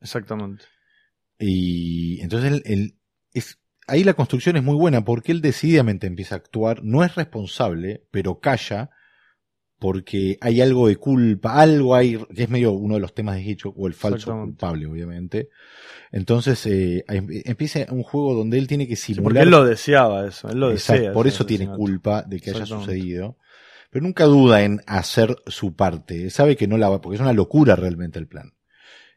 [0.00, 0.64] Exactamente.
[1.38, 2.98] Y entonces él, él-
[3.32, 7.14] es, ahí la construcción es muy buena porque él decididamente empieza a actuar, no es
[7.14, 8.90] responsable, pero calla
[9.78, 13.42] porque hay algo de culpa, algo hay, que es medio uno de los temas de
[13.42, 15.48] Hitchcock, o el falso culpable, obviamente.
[16.12, 19.64] Entonces eh, em- empieza un juego donde él tiene que Sí, simular porque él lo
[19.64, 21.12] deseaba eso, él lo Exacto, desea.
[21.12, 23.36] por eso tiene culpa de que haya sucedido.
[23.90, 26.28] Pero nunca duda en hacer su parte.
[26.30, 28.52] Sabe que no la va, porque es una locura realmente el plan.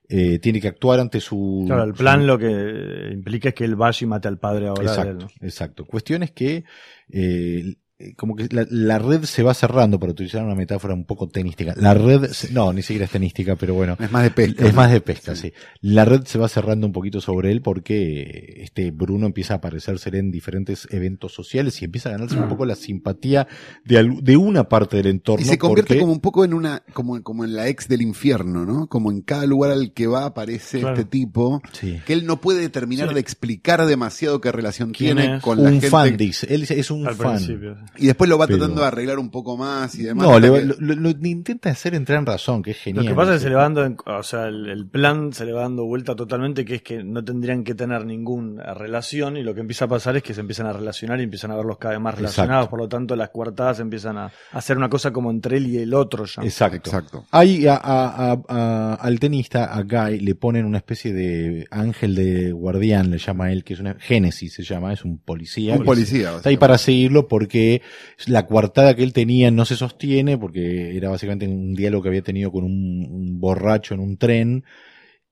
[0.07, 1.64] Eh, tiene que actuar ante su.
[1.68, 4.68] Claro, el plan su- lo que implica es que él vaya y mate al padre
[4.68, 5.28] ahora Exacto, él, ¿no?
[5.41, 5.86] exacto.
[5.86, 6.64] Cuestión es que
[7.12, 7.76] eh,
[8.16, 11.74] como que la, la red se va cerrando, para utilizar una metáfora un poco tenística.
[11.78, 13.97] La red, se- no, ni siquiera es tenística, pero bueno.
[14.00, 14.64] Es más de pesca.
[14.66, 14.78] Es ¿no?
[14.78, 15.52] más de pesca, sí.
[15.82, 20.10] La red se va cerrando un poquito sobre él porque este Bruno empieza a aparecerse
[20.18, 23.47] en diferentes eventos sociales y empieza a ganarse un poco la simpatía
[23.84, 25.45] de, al- de una parte del entorno.
[25.45, 28.02] Y se convierte porque- como un poco en una, como, como en la ex del
[28.02, 28.88] infierno, ¿no?
[28.88, 30.95] Como en cada lugar al que va aparece Claro.
[30.95, 32.00] este tipo, Sí.
[32.06, 33.14] que él no puede terminar Sí.
[33.16, 35.43] de explicar demasiado qué relación ¿Quién tiene es?
[35.43, 35.89] con la un gente.
[35.89, 36.47] fan, dice.
[36.54, 37.36] Él dice, es un Al fan.
[37.36, 37.78] principio.
[37.98, 40.28] Y después lo va Pero- tratando de arreglar un poco más y demás.
[40.28, 43.08] No, le, que- lo, lo- lo intenta hacer entrar en razón, que es Lo genial.
[43.08, 45.46] que pasa es que se le va dando, en- o sea, el, el plan se
[45.46, 49.44] le va dando vuelta totalmente, que es que no tendrían que tener ninguna relación y
[49.44, 51.78] lo que empieza a pasar es que se empiezan a relacionar y empiezan a verlos
[51.78, 52.28] cada vez más Exacto.
[52.32, 55.78] relacionados, por lo tanto las coartadas empiezan a, hacer una cosa como entre él y
[55.78, 56.42] el otro ya.
[56.44, 56.90] Exacto.
[56.90, 57.26] Exacto.
[57.32, 62.16] Ahí a- a- a- a- al tenista, a Guy, le ponen una especie de ángel
[62.16, 65.76] de guardián, le llama él, que es una Génesis se llama, es un policía.
[65.76, 66.36] Un policía.
[66.36, 67.79] Está ahí para seguirlo porque
[68.28, 72.22] la coartada que él tenía no se sostiene porque era básicamente un diálogo que había
[72.22, 74.64] tenido con un, un borracho en un tren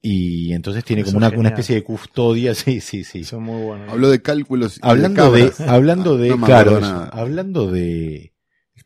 [0.02, 3.24] y entonces tiene Eso como una, especie de custodia, sí, sí, sí.
[3.24, 3.91] Son muy buenos.
[3.91, 4.78] Habló de cálculos.
[4.78, 5.62] y Hablando de, cabras.
[5.62, 8.34] hablando de, No me claro, eso, hablando de,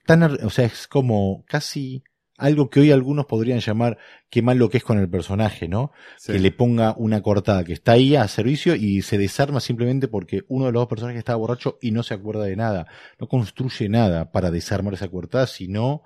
[0.05, 2.03] tan, o sea, es como casi
[2.41, 3.97] algo que hoy algunos podrían llamar
[4.29, 5.91] qué mal lo que es con el personaje, ¿no?
[6.17, 6.33] Sí.
[6.33, 10.41] que le ponga una cortada que está ahí a servicio y se desarma simplemente porque
[10.49, 12.87] uno de los dos personajes estaba borracho y no se acuerda de nada.
[13.19, 16.03] No construye nada para desarmar esa cortada, sino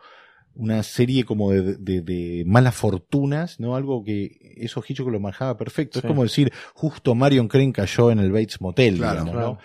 [0.58, 3.76] una serie como de, de- de malas fortunas, ¿no?
[3.76, 6.00] Algo que eso Hitchcock lo manejaba perfecto.
[6.00, 6.06] Sí.
[6.06, 9.48] Es como decir, justo Marion Crane cayó en el Bates Motel, Claro, digamos, claro.
[9.52, 9.58] ¿no?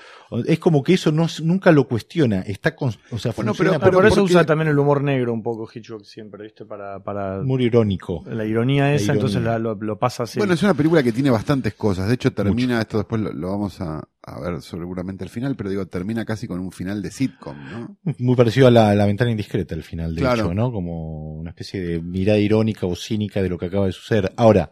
[0.47, 3.91] Es como que eso no, nunca lo cuestiona, está con, o sea, Bueno, funciona Ah,
[3.91, 6.65] por eso porque- usa también el humor negro un poco Hitchcock siempre, ¿viste?
[6.65, 8.23] Para, para muy irónico.
[8.27, 9.15] la ironía esa, ironía.
[9.21, 10.39] entonces la- lo, lo pasa así.
[10.39, 12.07] Bueno, es una película que tiene bastantes cosas.
[12.07, 15.69] De hecho, termina, esto después lo, lo vamos a, a ver seguramente al final, pero
[15.71, 17.97] digo, termina casi con un final de sitcom, ¿no?
[18.19, 20.43] Muy parecido a la, la ventana indiscreta al final, de Claro.
[20.45, 20.71] hecho, ¿no?
[20.71, 24.33] Como una especie de mirada irónica o cínica de lo que acaba de suceder.
[24.37, 24.71] Ahora,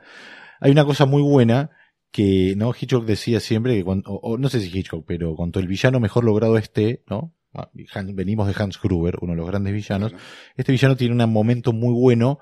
[0.61, 1.71] hay una cosa muy buena
[2.11, 2.73] que, ¿no?
[2.79, 6.01] Hitchcock decía siempre que cuando, o, o no sé si Hitchcock, pero cuanto el villano
[6.01, 7.35] mejor logrado esté, ¿no?
[7.55, 7.71] Ah,
[8.15, 10.11] venimos de Hans Gruber, uno de los grandes villanos.
[10.11, 10.25] Claro.
[10.57, 12.39] Este villano tiene un momento muy bueno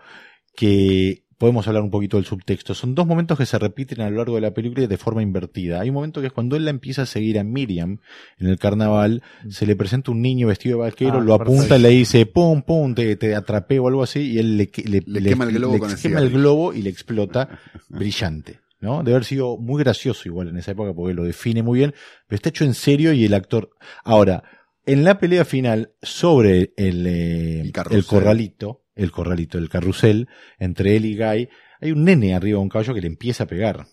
[0.57, 2.75] que podemos hablar un poquito del subtexto.
[2.75, 5.81] Son dos momentos que se repiten a lo largo de la película de forma invertida.
[5.81, 7.99] Hay un momento que es cuando él la empieza a seguir a Miriam
[8.39, 11.77] en el carnaval, se le presenta un niño vestido de vaquero, Ah, lo apunta perfecto.
[11.77, 15.03] y le dice, pum, pum, te, te atrapé o algo así, y él le, le,
[15.07, 17.59] Le quema el globo le con quema el globo y le explota
[17.89, 18.61] brillante.
[18.81, 18.99] ¿No?
[18.99, 21.95] Debe haber sido muy gracioso igual en esa época porque lo define muy bien,
[22.27, 23.71] pero está hecho en serio y el actor...
[24.05, 24.43] Ahora,
[24.85, 31.07] en la pelea final sobre el, eh, El corralito, el corralito, el carrusel, entre él
[31.07, 31.49] y Guy,
[31.81, 33.87] hay un nene arriba de un caballo que le empieza a pegar.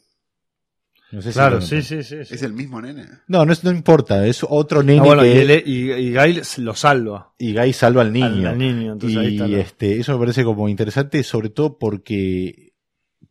[1.12, 2.26] No sé si Claro, sí, sí, sí.
[2.26, 2.34] sí.
[2.34, 3.06] ¿Es el mismo nene?
[3.28, 6.12] No, no, es- no importa, es otro nene Ah, bueno, que- y, él- y, y
[6.14, 8.26] Gail lo salva y Guy salva al niño.
[8.28, 8.94] al, al niño.
[8.94, 12.72] Entonces ahí y está este, eso me parece como interesante, sobre todo porque,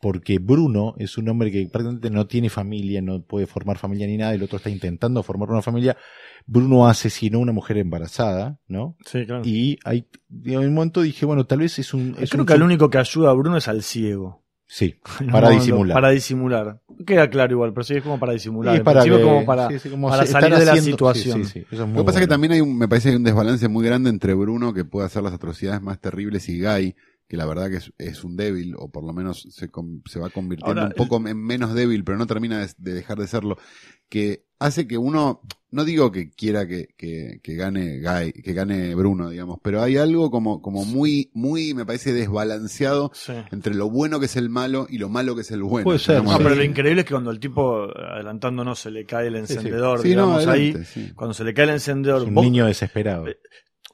[0.02, 4.16] porque Bruno es un hombre que prácticamente no tiene familia, no puede formar familia ni
[4.16, 5.96] nada, el otro está intentando formar una familia.
[6.44, 8.96] Bruno asesinó a una mujer embarazada, ¿no?
[9.06, 9.42] Sí, claro.
[9.44, 10.08] Y ahí,
[10.44, 12.16] en un momento dije, bueno, tal vez es un...
[12.18, 14.42] Es Creo un que el único que ayuda a Bruno es al ciego.
[14.66, 14.96] Sí,
[15.30, 15.94] para disimular.
[15.94, 16.80] Para disimular.
[17.06, 18.74] Queda claro igual, pero sí es como para disimular.
[18.74, 21.44] Y En para que- como para, sí, sí, como para salir de la situación.
[21.44, 22.88] sí, sí, sí, eso es muy Lo que pasa es que también hay un, me
[22.88, 26.00] parece que hay un desbalance muy grande entre Bruno, que puede hacer las atrocidades más
[26.00, 26.96] terribles, y Guy,
[27.32, 29.66] que la verdad que es, es un débil, o por lo menos se,
[30.18, 33.26] va convirtiendo Ahora, un poco en menos débil, pero no termina de, de dejar de
[33.26, 33.56] serlo,
[34.10, 38.94] que hace que uno, no digo que quiera que, que, que gane Guy, que gane
[38.94, 43.32] Bruno, digamos, pero hay algo como, como muy, muy, me parece desbalanceado Sí.
[43.50, 45.84] entre lo bueno que es el malo y lo malo que es el bueno.
[45.84, 46.22] Puede ser.
[46.22, 49.54] No, pero lo increíble es que cuando el tipo, adelantándonos, se le cae el sí.
[49.54, 51.12] encendedor, Sí, no, digamos, adelante, ahí, sí.
[51.14, 53.24] cuando se le cae el encendedor, Es un vos- niño desesperado.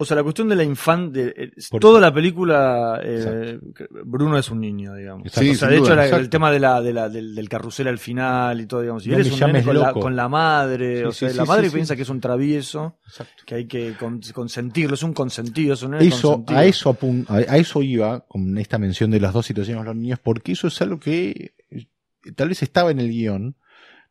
[0.01, 3.59] O sea, la cuestión de la infante, eh, toda la película, eh,
[4.05, 5.26] Bruno es un niño, digamos.
[5.32, 6.22] Sí, o sea, de hecho, duda, la- exacto.
[6.22, 9.05] el tema de la, de la, del, del carrusel al final y todo, digamos.
[9.07, 11.36] Y No él es un nene con la, con la madre, Sí, o sea, sí,
[11.36, 13.42] la madre piensa que es un travieso, Exacto.
[13.44, 16.59] que hay que con- consentirlo, es un consentido, es un nene eso, consentido.
[16.61, 16.96] a eso
[17.28, 20.53] a, a eso iba con esta mención de las dos situaciones de los niños, porque
[20.53, 21.86] eso es algo que eh,
[22.36, 23.57] tal vez estaba en el guion,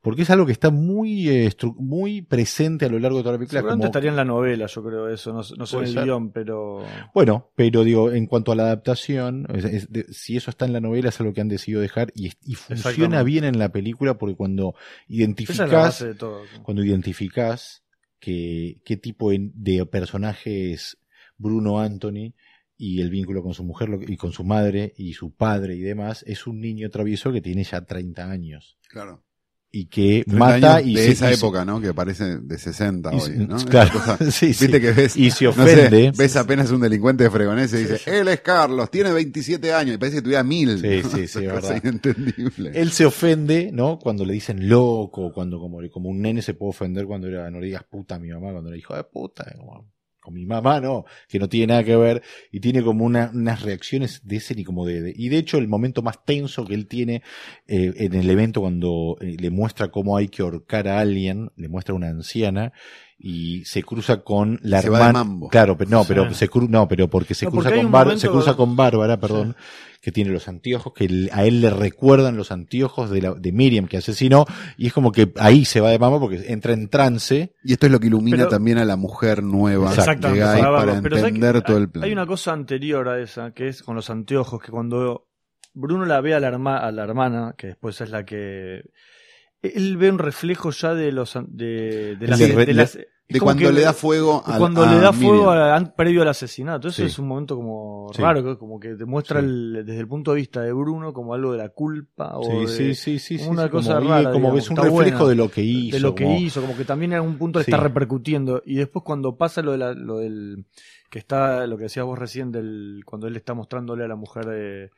[0.01, 3.39] porque es algo que está muy eh, muy presente a lo largo de toda la
[3.39, 3.59] película.
[3.61, 6.03] Seguramente como- estaría en la novela, yo creo eso, no, no sé en el ser.
[6.05, 6.85] guion, pero...
[7.13, 10.73] Bueno, pero digo, en cuanto a la adaptación, es- es de- si eso está en
[10.73, 14.17] la novela es algo que han decidido dejar y, y funciona bien en la película
[14.17, 14.75] porque cuando
[15.07, 16.41] es identificas base de todo.
[16.63, 17.83] cuando identificás
[18.19, 20.97] que, qué tipo de, de personaje es
[21.37, 22.33] Bruno Anthony
[22.77, 26.23] y el vínculo con su mujer y con su madre y su padre y demás,
[26.27, 29.23] es un niño travieso que tiene ya 30 años Claro.
[29.71, 31.81] Y que 30 mata y de se- esa y época, ¿no?
[31.81, 33.57] Que parece de 60 y hoy, ¿no?
[33.65, 34.65] Claro, cosa- sí, sí.
[34.65, 36.11] Viste que ves, y se no sé, ofende.
[36.17, 39.97] ves apenas un delincuente de fregonés y dice, él es Carlos, tiene 27 años, y
[39.97, 40.79] parece que tuviera mil.
[40.79, 41.09] Sí, ¿no?
[41.09, 41.79] sí, sí, verdad.
[41.83, 42.71] inentendible.
[42.73, 43.99] Él se ofende, ¿no?
[43.99, 47.59] Cuando le dicen loco, cuando como, como un nene se puede ofender cuando era, no
[47.59, 49.91] le digas puta a mi mamá, cuando le dijo de puta, como,
[50.27, 52.21] con mi mamá no, que no tiene nada que ver,
[52.51, 55.69] y tiene como una, unas reacciones de ese ni como de, y de hecho el
[55.69, 57.23] momento más tenso que él tiene
[57.65, 61.69] eh, en el evento cuando eh, le muestra cómo hay que ahorcar a alguien, le
[61.69, 62.73] muestra a una anciana,
[63.19, 65.23] y se cruza con la Se va de hermana.
[65.23, 65.47] mambo.
[65.49, 66.35] Claro, pero no, pero Sí.
[66.35, 69.19] se cru- no, pero porque se No, cruza porque con Bar- se cruza con Bárbara,
[69.19, 69.55] perdón,
[70.01, 73.87] que tiene los anteojos, que a él le recuerdan los anteojos de, la, de Miriam
[73.87, 74.45] que asesinó,
[74.77, 77.55] y es como que ahí se va de mambo porque entra en trance.
[77.63, 80.27] Y esto es lo que ilumina Pero- también a la mujer nueva Exacto.
[80.27, 81.01] de Guy para para, verlo.
[81.01, 82.03] Pero ¿sabes entender todo Hay- el plan.
[82.05, 85.27] Hay una cosa anterior a esa, que es con los anteojos, que cuando
[85.73, 88.83] Bruno la ve a la, herma- a la hermana, que después es la que...
[89.61, 91.37] Él ve un reflejo ya de los...
[91.47, 92.39] De, de las...
[92.39, 92.97] De las-
[93.41, 96.87] cuando le da fuego a cuando a le da fuego a- previo al asesinato.
[96.87, 97.07] Eso Sí.
[97.09, 98.21] es un momento como Sí.
[98.21, 99.47] raro, como que demuestra Sí.
[99.47, 102.95] el- desde el punto de vista de Bruno como algo de la culpa o Sí,
[102.95, 105.29] sí, sí, una cosa como, rara, como digamos, ves un reflejo buena.
[105.29, 105.97] de lo que hizo.
[105.97, 108.61] de lo que como- hizo, como que también en algún punto le está repercutiendo.
[108.65, 110.63] Y después cuando pasa lo, de la- lo del
[111.09, 114.45] que está, lo que decías vos recién, del, cuando él está mostrándole a la mujer
[114.45, 114.91] de,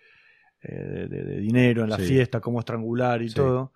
[0.61, 3.71] eh, de, dinero en la fiesta, cómo estrangular y todo,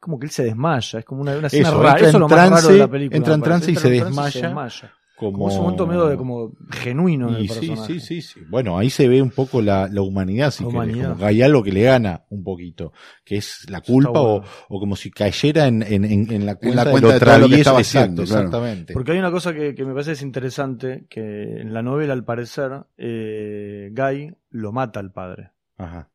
[0.00, 2.28] como que él se desmaya, es como una, una escena Eso, rara, eso es lo
[2.28, 3.16] más raro de la película.
[3.16, 4.92] entra en trance y Entra se trance y desmaya.
[5.16, 8.40] Como, Como ese momento medio de como genuino del Y sí, sí, sí, sí.
[8.48, 11.08] Bueno, ahí se ve un poco la, la humanidad, si La querés, humanidad.
[11.08, 12.92] como que hay algo que le gana un poquito,
[13.24, 16.84] que es la culpa o, o como si cayera en, en, en, en la cuenta,
[16.84, 18.42] la cuenta de de lo todo lo que estaba Exacto, haciendo, claro.
[18.46, 18.92] exactamente.
[18.92, 22.24] Porque hay una cosa que, que me parece es interesante, que en la novela al
[22.24, 25.50] parecer eh, Guy lo mata al padre.
[25.78, 26.10] Ajá.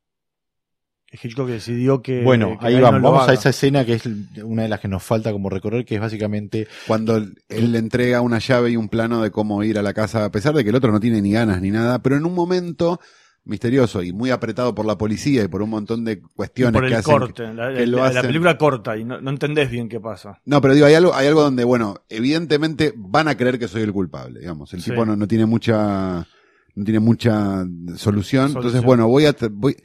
[1.22, 2.24] Hitchcock decidió que...
[2.24, 4.03] Bueno, que ahí vamos, no vamos a esa escena que es
[4.43, 8.22] una de las que nos falta como recorrer, que es básicamente Cuando él le entrega
[8.22, 10.70] una llave y un plano de cómo ir a la casa, a pesar de que
[10.72, 12.99] el otro no tiene ni ganas ni nada, pero en un momento
[13.45, 16.93] misterioso y muy apretado por la policía y por un montón de cuestiones por que
[16.93, 17.14] el hacen.
[17.20, 17.53] corte.
[17.53, 20.39] La, que lo la- película corta y no, no entendés bien qué pasa.
[20.45, 23.82] No, pero digo, hay algo, hay algo donde, bueno, evidentemente van a creer que soy
[23.82, 24.74] el culpable, digamos.
[24.74, 24.91] El Sí.
[24.91, 26.26] tipo no, no tiene mucha,
[26.76, 27.66] no tiene mucha
[27.97, 28.45] solución.
[28.47, 28.86] Entonces, Solución.
[28.86, 29.76] bueno, voy a, voy,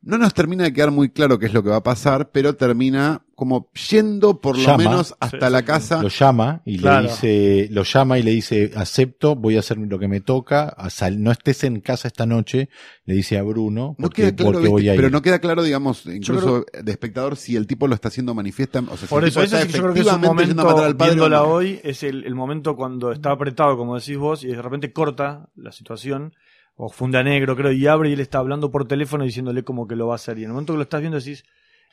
[0.00, 2.54] No nos termina de quedar muy claro qué es lo que va a pasar, pero
[2.54, 4.76] termina como yendo por lo Llama.
[4.78, 6.00] menos hasta Sí, la casa.
[6.02, 7.02] Lo llama y Claro.
[7.02, 10.76] le dice, lo llama y le dice, acepto, voy a hacer lo que me toca,
[11.16, 12.68] no estés en casa esta noche,
[13.06, 14.70] le dice a Bruno, No queda claro, porque ¿viste?
[14.70, 14.98] voy a ir.
[15.00, 18.78] pero no queda claro, digamos, incluso de espectador, si el tipo lo está haciendo manifiesta.
[18.80, 21.10] O sea, si Por el eso, que yo creo que es un momento, al padre
[21.14, 21.44] viéndola no.
[21.48, 25.48] hoy, es el, el momento cuando está apretado, como decís vos, y de repente corta
[25.56, 26.34] la situación,
[26.80, 29.96] o funda negro, creo, y abre y él está hablando por teléfono diciéndole como que
[29.96, 30.38] lo va a hacer.
[30.38, 31.42] Y en el momento que lo estás viendo decís,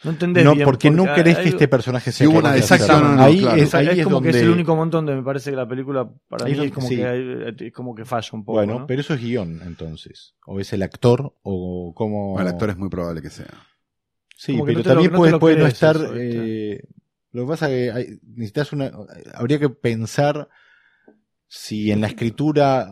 [0.03, 0.65] no entendés no, bien.
[0.65, 3.55] porque no querés hay- que este personaje sea una no, ahí claro.
[3.61, 5.55] es, ahí es es como donde, que es el único momento donde me parece que
[5.55, 8.57] la película, para Ahí mí, es como, que hay- es como que falla un poco.
[8.57, 8.85] bueno, ¿no?
[8.87, 10.35] pero eso es guion, entonces.
[10.45, 11.93] O es el actor, o.
[11.97, 13.47] Bueno, el actor es muy probable que sea.
[14.37, 15.97] Sí, Como pero no te lo- también puede, puede no estar.
[16.15, 16.81] eh,
[17.31, 18.91] lo que pasa es que hay- necesitas una.
[19.33, 20.47] Habría que pensar
[21.47, 22.87] si en la escritura.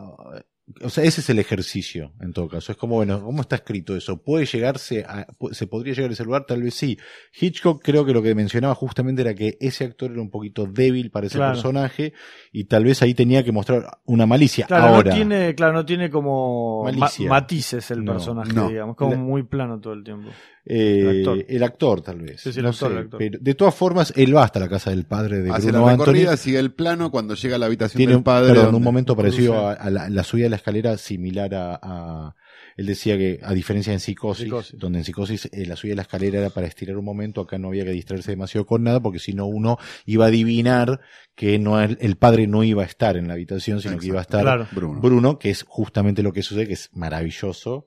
[0.82, 2.72] O sea, ese es el ejercicio, en todo caso.
[2.72, 4.22] Es como, bueno, ¿cómo está escrito eso?
[4.22, 6.46] ¿Puede llegarse a, ¿Se podría llegar a ese lugar?
[6.46, 6.96] Tal vez sí.
[7.38, 11.10] Hitchcock creo que lo que mencionaba justamente era que ese actor era un poquito débil
[11.10, 11.52] para ese Claro.
[11.52, 12.14] personaje
[12.50, 14.64] y tal vez ahí tenía que mostrar una malicia.
[14.66, 17.28] Claro, Ahora, no tiene, claro, no tiene como ma- Malicia.
[17.28, 18.68] matices el No, personaje, no.
[18.70, 20.30] digamos, como La- muy plano todo el tiempo.
[20.66, 21.44] eh, el actor.
[21.46, 22.40] el actor, tal vez.
[22.40, 23.18] Sí, sí, el No actor, sé, el actor.
[23.18, 25.92] pero de todas formas, él va hasta la casa del padre de Hace Bruno la
[25.92, 26.04] Anthony.
[26.06, 28.48] recorrida, sigue el plano, cuando llega a la habitación tiene del un, padre.
[28.48, 32.34] perdón, donde- un momento parecido a la, la subida de la escalera similar a, a-
[32.76, 34.78] él decía que a diferencia en psicosis, Psicosis.
[34.78, 37.56] donde en psicosis eh, la subida de la escalera era para estirar un momento acá
[37.58, 41.00] no había que distraerse demasiado con nada porque si no uno iba a adivinar
[41.36, 44.18] que no el, el padre no iba a estar en la habitación sino que iba
[44.18, 44.66] a estar Claro.
[44.72, 45.00] Bruno.
[45.00, 47.86] Bruno que es justamente lo que sucede que es maravilloso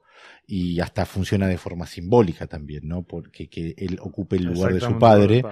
[0.50, 3.04] y hasta funciona de forma simbólica también, ¿no?
[3.04, 5.44] Porque que él ocupe el lugar de su padre,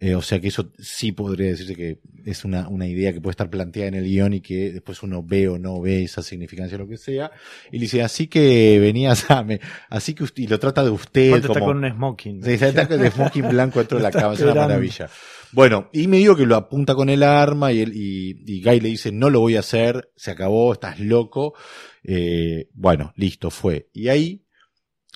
[0.00, 3.32] eh, o sea que eso sí podría decirse que es una, una idea que puede
[3.32, 6.76] estar planteada en el guion y que después uno ve o no ve esa significancia
[6.76, 7.30] o lo que sea.
[7.70, 10.90] Y le dice, así que venías a, me, así que usted, y lo trata de
[10.90, 12.42] usted Aparte está como, con un smoking.
[12.42, 15.10] Sí, está con el smoking blanco dentro de la cama, es una maravilla.
[15.52, 18.80] Bueno, y me digo que lo apunta con el arma y, él, y, y Guy
[18.80, 21.54] le dice, no lo voy a hacer, se acabó, estás loco.
[22.04, 23.88] Eh, bueno, listo, fue.
[23.92, 24.44] Y ahí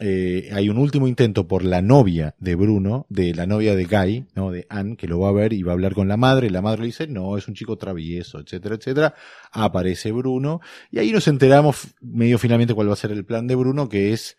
[0.00, 4.26] eh, hay un último intento por la novia de Bruno, de la novia de Guy,
[4.34, 4.50] ¿no?
[4.50, 6.50] de Anne, que lo va a ver y va a hablar con la madre.
[6.50, 9.14] La madre le dice, no, es un chico travieso, etcétera, etcétera.
[9.52, 10.60] Aparece Bruno.
[10.90, 14.12] Y ahí nos enteramos medio finalmente cuál va a ser el plan de Bruno, que
[14.12, 14.36] es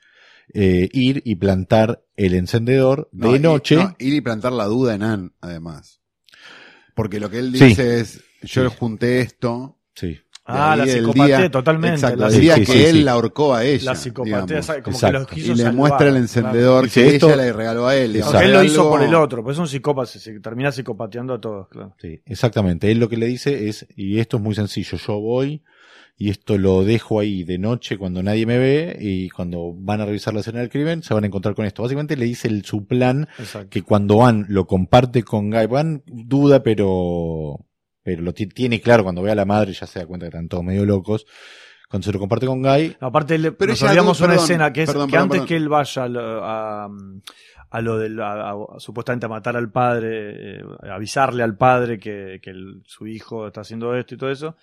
[0.54, 3.76] eh, ir y plantar el encendedor No, de y- noche.
[3.78, 6.02] no, ir y plantar la duda en Anne, además.
[6.96, 7.66] Porque lo que él Sí.
[7.68, 8.76] dice es, yo Sí.
[8.78, 9.80] junté esto.
[9.96, 10.20] Sí.
[10.46, 11.96] Ah, la psicopatía, día- totalmente.
[11.96, 13.04] Exacto, la, el día sí, que sí, él sí.
[13.04, 13.92] la ahorcó a ella.
[13.92, 14.92] la psicopatía, como Exacto.
[14.92, 17.96] que los quiso Y le salvar, muestra el encendedor que esto- ella le regaló a
[17.96, 18.16] él.
[18.18, 21.70] él lo hizo por el otro, pues es un psicópata, se, termina psicopateando a todos,
[21.70, 21.96] claro.
[22.02, 22.92] Sí, exactamente.
[22.92, 25.64] Él lo que le dice es, y esto es muy sencillo, yo voy
[26.18, 30.06] y esto lo dejo ahí de noche cuando nadie me ve y cuando van a
[30.06, 31.82] revisar la escena del crimen se van a encontrar con esto.
[31.84, 33.70] Básicamente le dice el, su plan Exacto.
[33.70, 37.66] que cuando Ann lo comparte con Guy, Van duda pero,
[38.04, 40.30] pero lo ti- tiene claro cuando ve a la madre ya se da cuenta que
[40.30, 41.26] están todos medio locos.
[41.90, 44.74] Cuando se lo comparte con Guy, No, aparte, le, Pero nos olvidamos una perdón, escena
[44.74, 45.48] que es perdón, que perdón, antes perdón.
[45.48, 46.90] que él vaya a, lo- a,
[47.70, 52.40] a lo del, a- a- supuestamente a matar al padre, eh, avisarle al padre que,
[52.42, 54.56] que el- su hijo está haciendo esto y todo eso,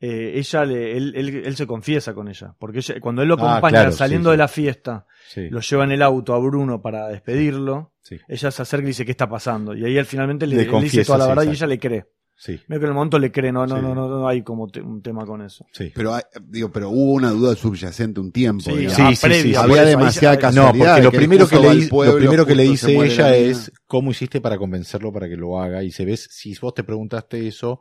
[0.00, 3.34] eh, ella le, él, él, él se confiesa con ella, porque ella- cuando él lo
[3.40, 6.38] Ah, acompaña claro, saliendo sí, de la fiesta, sí, lo lleva en el auto a
[6.38, 10.06] Bruno para despedirlo, sí, ella se acerca y dice qué está pasando, y ahí él
[10.06, 12.04] finalmente le, Le él dice toda la sí, verdad y ella le cree.
[12.42, 13.82] Sí, Veo que en el momento le cree, no, no, Sí.
[13.82, 15.66] no, no, no hay como te- un tema con eso.
[15.72, 15.92] sí.
[15.94, 18.64] Pero, hay- digo, pero hubo una duda subyacente un tiempo.
[18.64, 18.96] Sí, digamos.
[18.96, 19.68] Sí, ah, sí, sí, previa, sí.
[19.68, 20.72] por Había demasiada casualidad.
[20.72, 23.70] No, porque lo que primero que, le, pueblo, lo primero que le dice ella es
[23.86, 27.46] cómo hiciste para convencerlo para que lo haga y se ves si vos te preguntaste
[27.46, 27.80] eso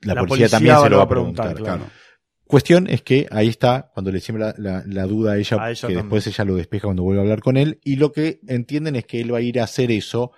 [0.00, 1.84] la, La policía, policía también se lo va a preguntar, preguntar, claro.
[1.84, 2.06] Claro.
[2.48, 5.70] Cuestión es que ahí está cuando le siembra la, la- la duda a ella, A
[5.70, 6.02] ella que también.
[6.02, 9.04] después ella lo despeja cuando vuelve a hablar con él y lo que entienden es
[9.04, 10.30] que él va a ir a hacer eso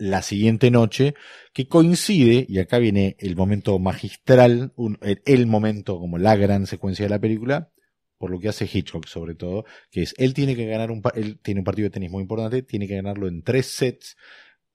[0.00, 1.14] la siguiente noche
[1.52, 4.72] que coincide y acá viene el momento magistral
[5.02, 7.70] el, el momento como la gran secuencia de la película
[8.20, 11.40] por lo que hace Hitchcock sobre todo, que es él tiene que ganar un él
[11.42, 14.16] tiene un partido de tenis muy importante, tiene que ganarlo en tres sets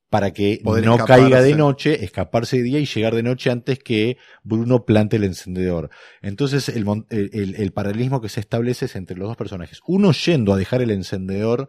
[0.10, 1.24] para que Poder no escaparse.
[1.24, 5.24] caiga de noche, escaparse de día y llegar de noche antes que Bruno plante el
[5.24, 5.90] encendedor.
[6.22, 9.80] Entonces el, el, el- el paralelismo que se establece es entre los dos personajes.
[9.88, 11.68] Uno yendo a dejar el encendedor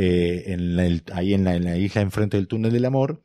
[0.00, 3.22] eh, en la- el- ahí en la, en la isla enfrente del túnel del amor,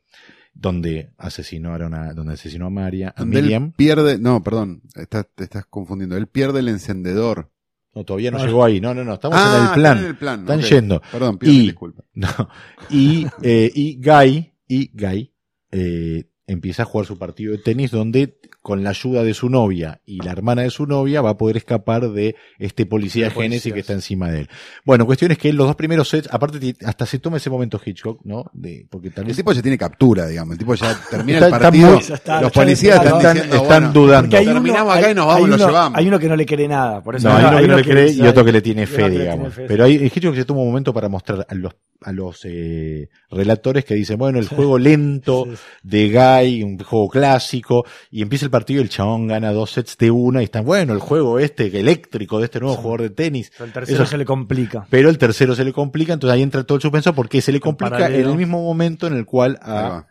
[0.54, 3.72] donde asesinó a, donde asesinó a María, a él Miriam.
[3.72, 6.16] pierde, no, perdón, estás, te estás confundiendo.
[6.16, 7.51] Él pierde el encendedor.
[7.94, 8.46] No, todavía no Ah.
[8.46, 8.80] llegó ahí.
[8.80, 9.14] No, no, no.
[9.14, 9.96] Estamos ah, en el plan.
[9.96, 10.40] está en el plan.
[10.40, 11.02] Están yendo.
[11.12, 12.04] Perdón, pido Y- disculpas.
[12.14, 12.28] No.
[12.90, 15.32] Y, eh, y Guy, y Guy,
[15.72, 20.00] eh, empieza a jugar su partido de tenis donde con la ayuda de su novia
[20.06, 23.80] y la hermana de su novia va a poder escapar de este policía Génesis que
[23.80, 24.48] está encima de él.
[24.84, 28.20] Bueno, cuestión es que los dos primeros sets, aparte hasta se toma ese momento Hitchcock,
[28.24, 28.44] ¿no?
[28.52, 30.52] De, porque tal El tipo ya tiene captura, digamos.
[30.52, 31.98] El tipo ya termina Está- el partido.
[31.98, 34.22] está, los policías está, están, están- diciendo, están bueno, dudando.
[34.30, 35.98] Porque hay uno, Terminamos hay- acá y nos hay vamos, lo uno- llevamos.
[35.98, 37.02] Hay uno que no le cree nada.
[37.02, 38.86] Por eso No, hay uno que no le que cree y otro que le tiene
[38.86, 39.38] fe, digamos.
[39.38, 41.72] tiene fe, Pero hay Hitchcock se toma un momento para mostrar a los
[42.04, 45.46] a los eh, relatores que dicen, bueno, el juego lento
[45.82, 49.96] de Guy, un juego clásico, y empieza el partido y el chabón gana dos sets
[49.98, 53.10] de una y están, bueno, el juego este que eléctrico de este nuevo jugador de
[53.10, 53.52] tenis.
[53.60, 54.86] El tercero Eso- se le complica.
[54.90, 57.60] Pero el tercero se le complica, entonces ahí entra todo el suspenso porque se le
[57.60, 60.06] complica en el mismo momento en el cual a.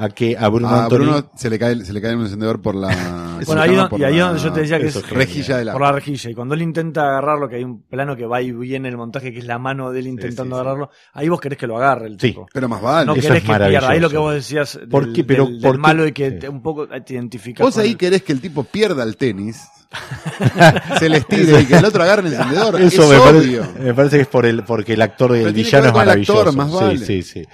[0.00, 2.62] a que a Bruno A Anthony Bruno se le cae, se le cae el encendedor
[2.62, 2.88] por la.
[3.46, 5.10] Bueno, ahí, don- y ahí la donde yo te decía que eso es.
[5.10, 5.72] Rejilla de la.
[5.72, 6.28] por la rejilla.
[6.30, 9.32] Y cuando él intenta agarrarlo, que hay un plano que va y viene el montaje,
[9.32, 10.60] que es la mano de él intentando sí, sí.
[10.60, 12.28] agarrarlo, ahí vos querés que lo agarre el Sí.
[12.30, 12.48] tipo.
[12.52, 13.06] Pero más vale.
[13.06, 13.88] No Eso querés es que pierda.
[13.90, 15.22] Ahí lo que vos decías del, ¿Por qué?
[15.22, 15.78] Pero, del- del ¿por qué?
[15.82, 16.38] malo y que Sí.
[16.40, 19.62] te- un poco te identificas Vos ahí querés que el tipo pierda el tenis,
[20.98, 22.80] se les tire y que el otro agarre el encendedor.
[22.80, 23.60] Eso es me, obvio.
[23.62, 25.96] parece, me parece que es por el, porque el actor del que villano es el
[25.96, 26.38] maravilloso.
[26.40, 26.98] actor, más vale.
[26.98, 27.48] Sí, sí, sí.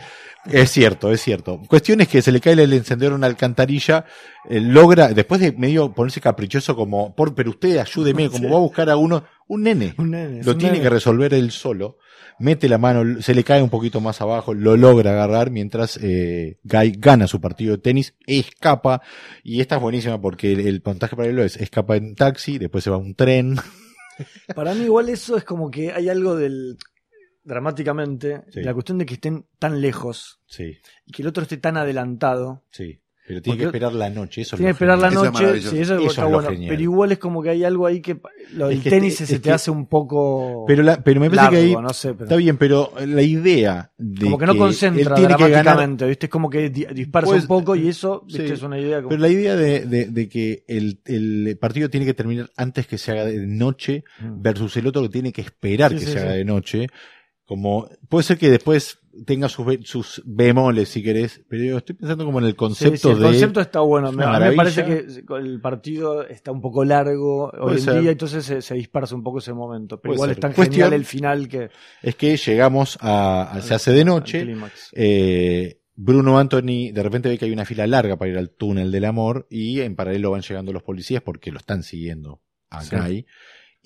[0.50, 1.60] Es cierto, es cierto.
[1.68, 4.04] Cuestión es que se le cae el encendedor a una alcantarilla,
[4.48, 8.50] eh, logra, después de medio ponerse caprichoso como, por, pero usted ayúdeme, como Sí.
[8.50, 9.94] va a buscar a uno, un nene.
[9.98, 10.82] Un nene, lo un tiene nene.
[10.84, 11.96] que resolver él solo.
[12.40, 16.58] Mete la mano, se le cae un poquito más abajo, lo logra agarrar mientras eh,
[16.64, 19.02] Guy gana su partido de tenis, escapa,
[19.44, 22.90] y esta es buenísima porque el, el montaje paralelo es escapa en taxi, después se
[22.90, 23.56] va a un tren.
[24.54, 26.76] Para mí igual eso es como que hay algo del
[27.44, 28.62] dramáticamente, Sí.
[28.62, 30.76] la cuestión de que estén tan lejos Sí,
[31.06, 32.64] y que el otro esté tan adelantado.
[32.70, 33.00] sí.
[33.26, 35.08] Pero tiene que esperar la noche, eso es Tiene que esperar la.
[35.08, 35.70] Eso noche, maravilloso.
[35.70, 36.50] sí, eso, Eso está es lo bueno.
[36.50, 36.68] genial.
[36.68, 38.20] Pero igual es como que hay algo ahí que
[38.52, 41.02] lo del Es que tenis este- se es te que- hace un poco Pero, la,
[41.02, 44.24] pero me parece largo, que ahí no sé, pero está bien, pero la idea de
[44.26, 46.26] como que no concentra él tiene que ganar, dramáticamente, ¿viste?
[46.26, 48.36] Es como que di- dispersa Pues, un poco y eso, sí.
[48.40, 48.52] ¿viste?
[48.52, 49.08] Es una idea como...
[49.08, 52.98] pero la idea de, de- de que el, el partido tiene que terminar antes que
[52.98, 54.42] se haga de noche Mm.
[54.42, 56.18] versus el otro que tiene que esperar Sí, que sí, se sí.
[56.18, 56.88] haga de noche.
[57.46, 62.24] Como puede ser que después tenga sus, sus bemoles si querés, pero yo estoy pensando
[62.24, 64.08] como en el Sí, concepto sí, el de concepto está bueno.
[64.08, 64.84] es Me- una a mí me maravilla.
[64.86, 68.00] parece que el partido está un poco largo hoy en ser.
[68.00, 70.00] día, entonces se, se dispersa un poco ese momento.
[70.00, 70.36] Pero Puede igual ser.
[70.38, 71.68] es tan Cuestión- genial el final que.
[72.02, 74.46] es que llegamos a, a- se hace de noche.
[74.92, 78.90] Eh, Bruno Anthony de repente ve que hay una fila larga para ir al túnel
[78.90, 82.40] del amor y en paralelo van llegando los policías porque lo están siguiendo
[82.70, 82.96] a Sí.
[82.96, 83.26] Guy.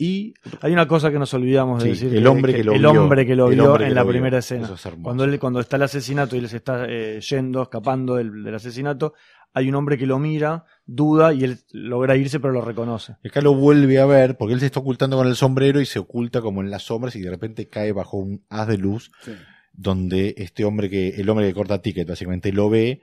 [0.00, 2.16] Y Hay una cosa que nos olvidamos de sí, decir.
[2.18, 2.90] el hombre que, lo el vio.
[3.02, 4.12] hombre que lo el vio que en la vio.
[4.12, 4.64] primera escena.
[4.66, 5.02] Eso es hermoso.
[5.02, 8.54] Cuando, él, cuando está el asesinato y él se está eh, yendo, escapando del, del
[8.54, 9.14] asesinato,
[9.52, 13.16] hay un hombre que lo mira, duda y él logra irse, pero lo reconoce.
[13.24, 15.98] Acá lo vuelve a ver porque él se está ocultando con el sombrero y se
[15.98, 19.32] oculta como en las sombras y de repente cae bajo un haz de luz Sí.
[19.72, 23.00] donde este hombre que, el hombre que corta ticket básicamente lo ve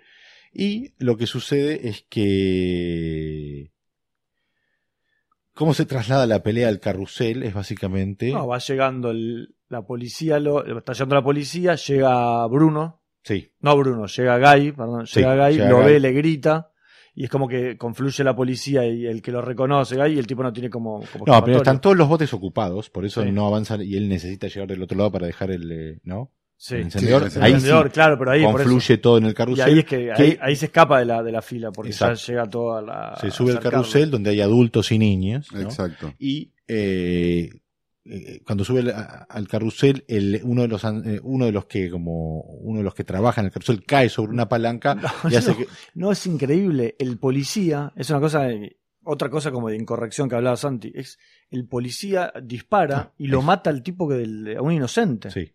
[0.54, 3.72] y lo que sucede es que
[5.56, 10.40] cómo se traslada la pelea al carrusel es básicamente No, va llegando el- la policía,
[10.40, 15.36] lo, está llegando la policía, llega Bruno, sí no Bruno, llega Guy, perdón, Sí, llega
[15.48, 15.86] Guy, llega lo Guy.
[15.86, 16.70] ve, le grita.
[17.18, 20.28] Y es como que confluye la policía y el que lo reconoce, Guy, y el
[20.28, 21.00] tipo no tiene como.
[21.14, 23.32] como no pero están todos los botes ocupados por eso Sí.
[23.32, 26.32] no avanzan y él necesita llegar del otro lado para dejar el eh, no
[26.68, 26.76] Sí.
[26.76, 28.70] el encendedor Sí, el ahí Encendedor, sí claro, pero ahí por eso.
[28.70, 31.06] confluye todo en el Y carrusel ahí es que, ahí, que ahí se escapa de
[31.06, 32.16] la, de la fila, porque Exacto.
[32.20, 33.18] ya llega toda la.
[33.22, 35.62] se sube al carrusel donde hay adultos y niños ¿no?
[35.62, 36.14] Exacto.
[36.18, 37.50] y eh,
[38.06, 41.66] eh, cuando sube al, a- al carrusel el, uno de los eh, uno de los
[41.66, 44.96] que como uno de los que trabaja en el carrusel cae sobre una palanca
[45.30, 45.58] y hace no.
[45.58, 46.96] que No, es increíble.
[47.00, 51.18] El policía, es una cosa, eh, otra cosa como de incorrección que hablaba Santi, es
[51.52, 55.28] el policía dispara y lo es- mata al tipo que del- a un inocente.
[55.28, 55.52] Ah, sí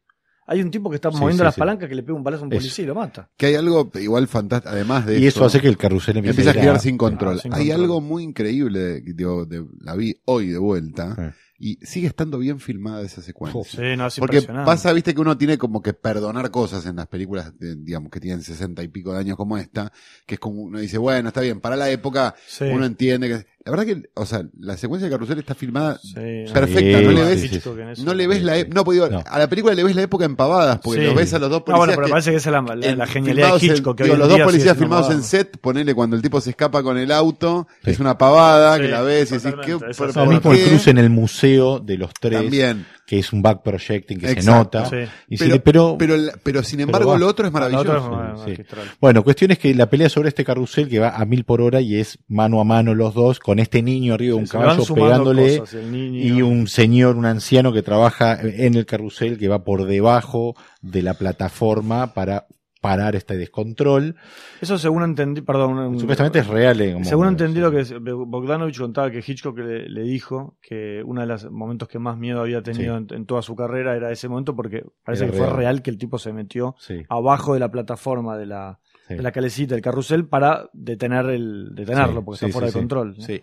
[0.52, 1.60] Hay un tipo que está Sí, moviendo sí, las sí.
[1.60, 2.58] palancas que le pega un balazo a un Eso.
[2.60, 3.30] policía y lo mata.
[3.36, 6.50] Que hay algo igual fantástico, además de y eso hace que el carrusel empiece empieza
[6.50, 7.40] a ir girar sin control.
[7.40, 7.80] sin Hay control.
[7.80, 11.30] algo muy increíble, digo, de- la vi hoy de vuelta Eh.
[11.60, 13.62] y sigue estando bien filmada esa secuencia.
[13.64, 14.66] Sí, no, es Porque impresionante.
[14.66, 18.18] pasa, viste, que uno tiene como que perdonar cosas en las películas, de- digamos, que
[18.18, 19.92] tienen sesenta y pico de años como esta,
[20.26, 22.64] que es como uno dice, bueno, está bien, para la época Sí.
[22.64, 23.46] uno entiende que...
[23.62, 26.14] La verdad que, o sea, la secuencia de Carrusel está filmada Sí,
[26.52, 28.02] perfecta, no le ves- sí.
[28.04, 28.54] No le ves la...
[28.54, 28.68] Sí, e-.
[28.68, 29.22] No, pues digo, No.
[29.26, 31.06] a la película le ves la época en pavadas, porque Sí.
[31.06, 32.74] los ves a los dos No, policías bueno, pero que- parece que esa es la,
[32.74, 33.98] la- en- la genialidad de Hitchcock.
[33.98, 36.96] que digo, los dos policías filmados en set, ponele cuando el tipo se escapa con
[36.96, 37.90] el auto, Sí.
[37.90, 40.98] es una pavada, que la ves y decís, ¿qué, por, lo mismo el cruce en
[40.98, 42.86] el museo de los tres También.
[43.06, 44.96] que es un back projecting que se nota Sí.
[45.28, 47.18] y si Pero, pero, pero, la- pero sin embargo va.
[47.18, 47.90] lo otro es La maravilloso.
[48.10, 48.50] otra es Sí, sí.
[48.52, 48.86] magistral.
[49.00, 51.80] Bueno, cuestión es que la pelea sobre este carrusel que va a mil por hora
[51.82, 55.58] y es mano a mano los dos con este niño arriba de un caballo pegándole
[55.58, 60.54] cosas, y un señor, un anciano que trabaja en el carrusel que va por debajo
[60.82, 62.46] de la plataforma para
[62.80, 64.14] parar este descontrol.
[64.60, 65.98] Eso según entendí, perdón.
[65.98, 66.80] Supuestamente es real.
[66.80, 71.20] eh, Según entendí lo que es- Bogdanovich contaba que Hitchcock le, le dijo que uno
[71.20, 73.04] de los momentos que más miedo había tenido Sí.
[73.10, 75.58] en, en toda su carrera era ese momento porque parece Era que fue real.
[75.58, 78.78] real que el tipo se metió Sí, abajo de la plataforma de la,
[79.10, 79.16] sí.
[79.16, 83.16] de la calecita, del carrusel, para detener el, detenerlo, Sí, porque está fuera de control.
[83.18, 83.24] ¿no?
[83.24, 83.42] Sí.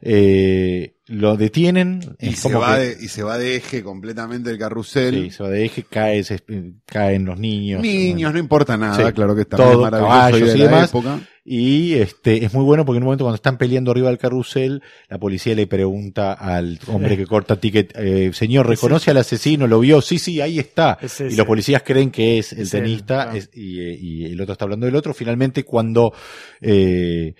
[0.00, 2.00] Eh, lo detienen.
[2.20, 5.14] Y se, va que- de, y se va de eje completamente el carrusel.
[5.24, 6.42] Sí, se va de eje, cae, se-
[6.86, 7.80] caen los niños.
[7.80, 9.12] Niños, no importa nada, Sí.
[9.14, 10.88] claro que también Todo, es maravilloso caballos y de demás.
[10.90, 11.20] época.
[11.50, 14.82] Y este es muy bueno porque en un momento cuando están peleando arriba del carrusel,
[15.08, 19.66] la policía le pregunta al hombre que corta ticket, eh, señor, ¿reconoce al asesino?
[19.66, 20.02] ¿Lo vio?
[20.02, 20.98] Sí, sí, ahí está.
[21.00, 23.38] Es Y los policías creen que es el Es él, tenista claro.
[23.38, 25.14] es- y, eh, y el otro está hablando del otro.
[25.14, 26.12] Finalmente cuando
[26.60, 27.34] eh,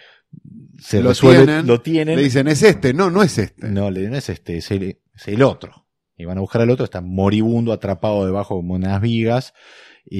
[0.79, 2.16] se Lo resuelve, tienen, lo tienen.
[2.16, 2.95] Le dicen, es este.
[2.95, 3.68] No, no es este.
[3.68, 5.87] No, le no es este, es el, es el otro.
[6.16, 9.53] Y van a buscar al otro, está moribundo, atrapado debajo como unas vigas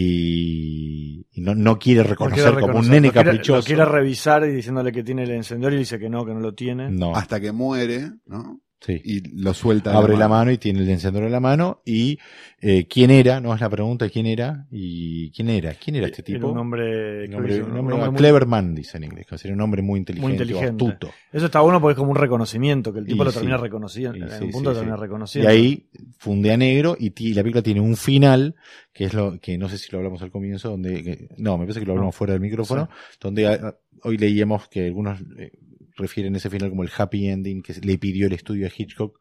[0.09, 3.59] y, y no, no quiere No reconocer quiere como un nene lo quiere- caprichoso.
[3.59, 6.41] Lo quiere revisar y diciéndole que tiene el encendedor y dice que no, que no
[6.41, 6.91] lo tiene.
[6.91, 8.61] no, Hasta que muere, ¿no?
[8.81, 9.01] Sí.
[9.05, 9.93] Y lo suelta.
[9.97, 12.19] Abre la mano y tiene el encendedor en la mano y
[12.61, 16.23] eh, quién era, no es la pregunta quién era y quién era, quién era este
[16.23, 16.51] Era tipo.
[16.53, 19.49] un hombre, Un hombre- un hombre- un hombre muy- clever man, dice en inglés, que
[19.53, 20.85] un hombre muy inteligente, Muy inteligente.
[20.85, 21.11] astuto.
[21.33, 23.37] Eso está bueno porque es como un reconocimiento, que el tipo Y lo sí.
[23.39, 24.17] termina reconociendo.
[24.19, 25.03] Y En sí, un punto sí, lo termina sí.
[25.03, 25.51] reconociendo.
[25.51, 28.55] Y ahí fundea negro y, ti- la película tiene un final,
[28.93, 31.65] que es lo que no sé si lo hablamos al comienzo, donde, que- no, me
[31.65, 32.19] parece que lo hablamos No.
[32.19, 32.89] fuera del micrófono,
[33.21, 35.53] donde ah, hoy leíamos que algunos eh,
[35.99, 39.21] refieren ese final como el happy ending que le pidió el estudio a Hitchcock,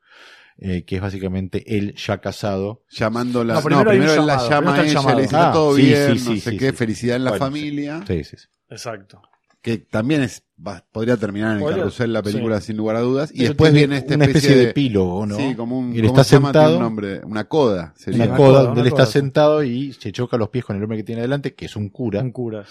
[0.59, 2.84] eh, que es básicamente él ya casado.
[2.89, 3.55] Llamándola.
[3.55, 5.36] No, No, primero primero, hay un él la llamado, llama a primero ella, le dice,
[5.38, 6.75] Ah, todo sí, bien, sí, no sí, sé sí, qué, sí.
[6.75, 8.03] felicidad en la Bueno, familia.
[8.07, 8.47] Sí, sí, sí.
[8.69, 9.21] Exacto.
[9.61, 13.01] Que también es va- podría terminar en el Podría, carrusel la película sin lugar a
[13.01, 13.32] dudas.
[13.34, 15.36] Y después viene esta una especie, especie de epílogo, ¿no?
[15.36, 15.93] Sí, como un.
[15.93, 16.51] Él ¿cómo está se llama?
[16.51, 17.93] Tiene sentado, un nombre, una coda.
[17.97, 18.17] Sería.
[18.23, 20.78] una Una coda donde una él coda, está sentado y se choca los pies con
[20.78, 22.21] el hombre que tiene adelante, que es un cura.
[22.21, 22.69] Un curas.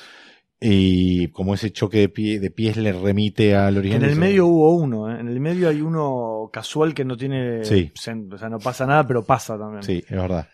[0.61, 4.03] Y como ese choque de, pie, de pies le remite al origen.
[4.03, 5.21] En el medio hubo uno, ¿eh?
[5.21, 7.93] en el medio hay uno casual que no tiene, Sí.
[7.95, 7.99] o
[8.39, 9.83] sea, no pasa nada, pero pasa también.
[9.83, 10.49] Sí, es verdad.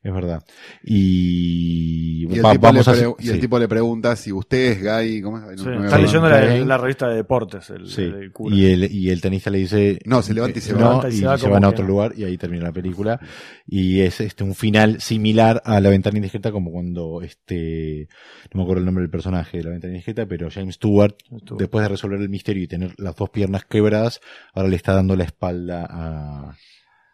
[0.00, 0.44] Es verdad.
[0.84, 4.30] Y, Y el, va- tipo le vamos a pre- y el tipo le pregunta si
[4.32, 5.20] usted es gay.
[5.20, 5.44] ¿cómo es?
[5.44, 6.28] No, Sí, no me está leyendo
[6.66, 8.02] la, revista de deportes, el, Sí.
[8.02, 8.54] el cura.
[8.54, 9.98] Y el, y el tenista le dice.
[10.04, 11.10] No, se levanta y se no, va.
[11.10, 11.88] y y se va se como van a otro no.
[11.90, 13.18] lugar y ahí termina la película.
[13.66, 18.08] Y es este un final similar a La Ventana Indiscreta, como cuando este.
[18.54, 21.58] No me acuerdo el nombre del personaje de La Ventana Indiscreta, pero James Stewart, Stewart.
[21.58, 24.20] después de resolver el misterio y tener las dos piernas quebradas,
[24.54, 26.56] ahora le está dando la espalda a,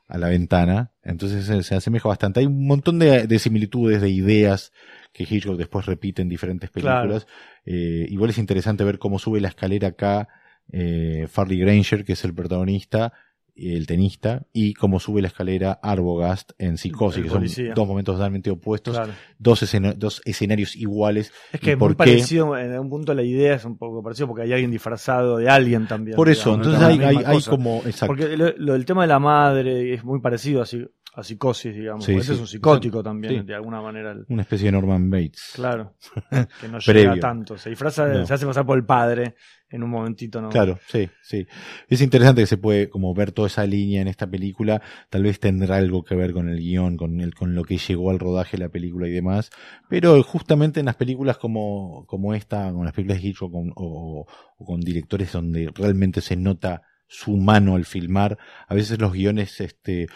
[0.06, 0.92] a la ventana.
[1.02, 2.40] Entonces se, se asemeja bastante.
[2.40, 4.72] Hay un montón de, de similitudes, de ideas
[5.12, 7.26] que Hitchcock después repite en diferentes películas.
[7.64, 10.28] Eh, igual es interesante ver cómo sube la escalera acá
[10.72, 13.12] eh, Farley Granger, que es el protagonista,
[13.56, 17.72] el tenista, y cómo sube la escalera Arbogast en Psicosis, El que son policía.
[17.74, 19.12] dos momentos totalmente opuestos, Claro.
[19.38, 21.32] dos, escena- dos escenarios iguales.
[21.52, 21.98] Es ¿Y que es por muy qué?
[21.98, 25.48] parecido, en un punto la idea es un poco parecido porque hay alguien disfrazado de
[25.48, 26.16] alguien también.
[26.16, 27.82] Por eso, digamos, entonces hay, como...
[27.86, 28.06] Exacto.
[28.08, 30.86] Porque lo, lo del tema de la madre es muy parecido a, si-
[31.16, 32.04] a psicosis, digamos.
[32.04, 32.32] Sí, porque sí.
[32.32, 33.46] ese es un psicótico también, Sí.
[33.46, 34.10] de alguna manera.
[34.12, 35.52] el- Una especie de Norman Bates.
[35.54, 35.94] Claro.
[36.60, 37.56] Que no llega tanto.
[37.56, 38.26] Se disfraza, No.
[38.26, 39.36] se hace pasar por el padre
[39.70, 40.48] en un momentito, ¿no?
[40.50, 41.46] Claro, sí, sí.
[41.88, 44.82] Es interesante que se puede como ver toda esa línea en esta película.
[45.10, 48.10] Tal vez tendrá algo que ver con el guion, con el, con lo que llegó
[48.10, 49.50] al rodaje de la película y demás.
[49.88, 54.26] Pero justamente en las películas como, como esta, con las películas de Hitchcock o
[54.58, 60.06] con directores donde realmente se nota su mano al filmar, a veces los guiones, este,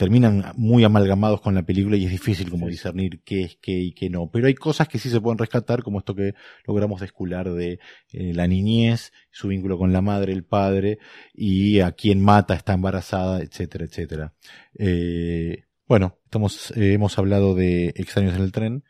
[0.00, 2.70] terminan muy amalgamados con la película y es difícil como Sí.
[2.72, 4.30] discernir qué es qué y qué no.
[4.30, 6.32] Pero hay cosas que sí se pueden rescatar, como esto que
[6.66, 7.80] logramos descular de
[8.14, 11.00] eh, la niñez, su vínculo con la madre, el padre,
[11.34, 14.32] y a quien mata, está embarazada, etcétera, etcétera.
[14.78, 18.84] Eh, bueno, estamos, eh, hemos hablado de Extraños en el tren,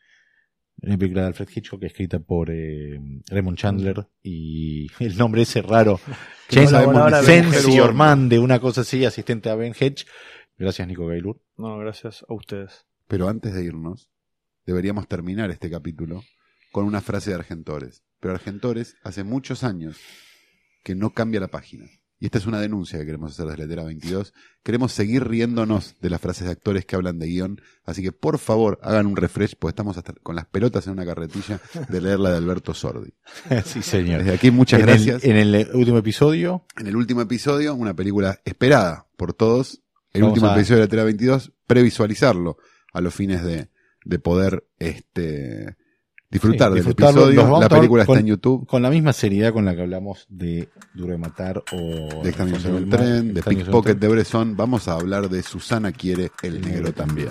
[0.80, 5.98] una película de Alfred Hitchcock escrita por Raymond Chandler y el nombre ese raro,
[6.48, 6.70] James
[7.62, 7.84] siquiera.
[7.84, 10.04] Ormande, una cosa así, asistente a Ben Hedge.
[10.60, 11.40] Gracias, Nico Gaylor.
[11.56, 12.84] No, gracias a ustedes.
[13.08, 14.10] Pero antes de irnos,
[14.66, 16.22] deberíamos terminar este capítulo
[16.70, 18.02] con una frase de Argentores.
[18.20, 19.96] Pero Argentores hace muchos años
[20.84, 21.86] que no cambia la página.
[22.18, 24.34] Y esta es una denuncia que queremos hacer desde Letera 22.
[24.62, 27.62] Queremos seguir riéndonos de las frases de actores que hablan de guion.
[27.84, 31.06] Así que por favor hagan un refresh, porque estamos hasta con las pelotas en una
[31.06, 31.58] carretilla
[31.88, 33.14] de leer la de Alberto Sordi.
[33.64, 34.18] sí, señor.
[34.18, 35.24] Desde aquí muchas en gracias.
[35.24, 39.80] El, en el último episodio, En el último episodio, una película esperada por todos.
[40.12, 42.56] El Vamos último a- episodio de la Tela 22, previsualizarlo
[42.92, 43.68] a los fines de,
[44.04, 45.76] de poder este,
[46.30, 47.60] disfrutar Sí, del episodio.
[47.60, 48.66] La película con- está en YouTube.
[48.66, 52.64] con la misma seriedad con la que hablamos de Duro de Matar o De Extraños
[52.64, 56.60] en Fondo el Tren, de Pickpocket de Bresson, vamos a hablar de Susana quiere el
[56.60, 57.30] negro también.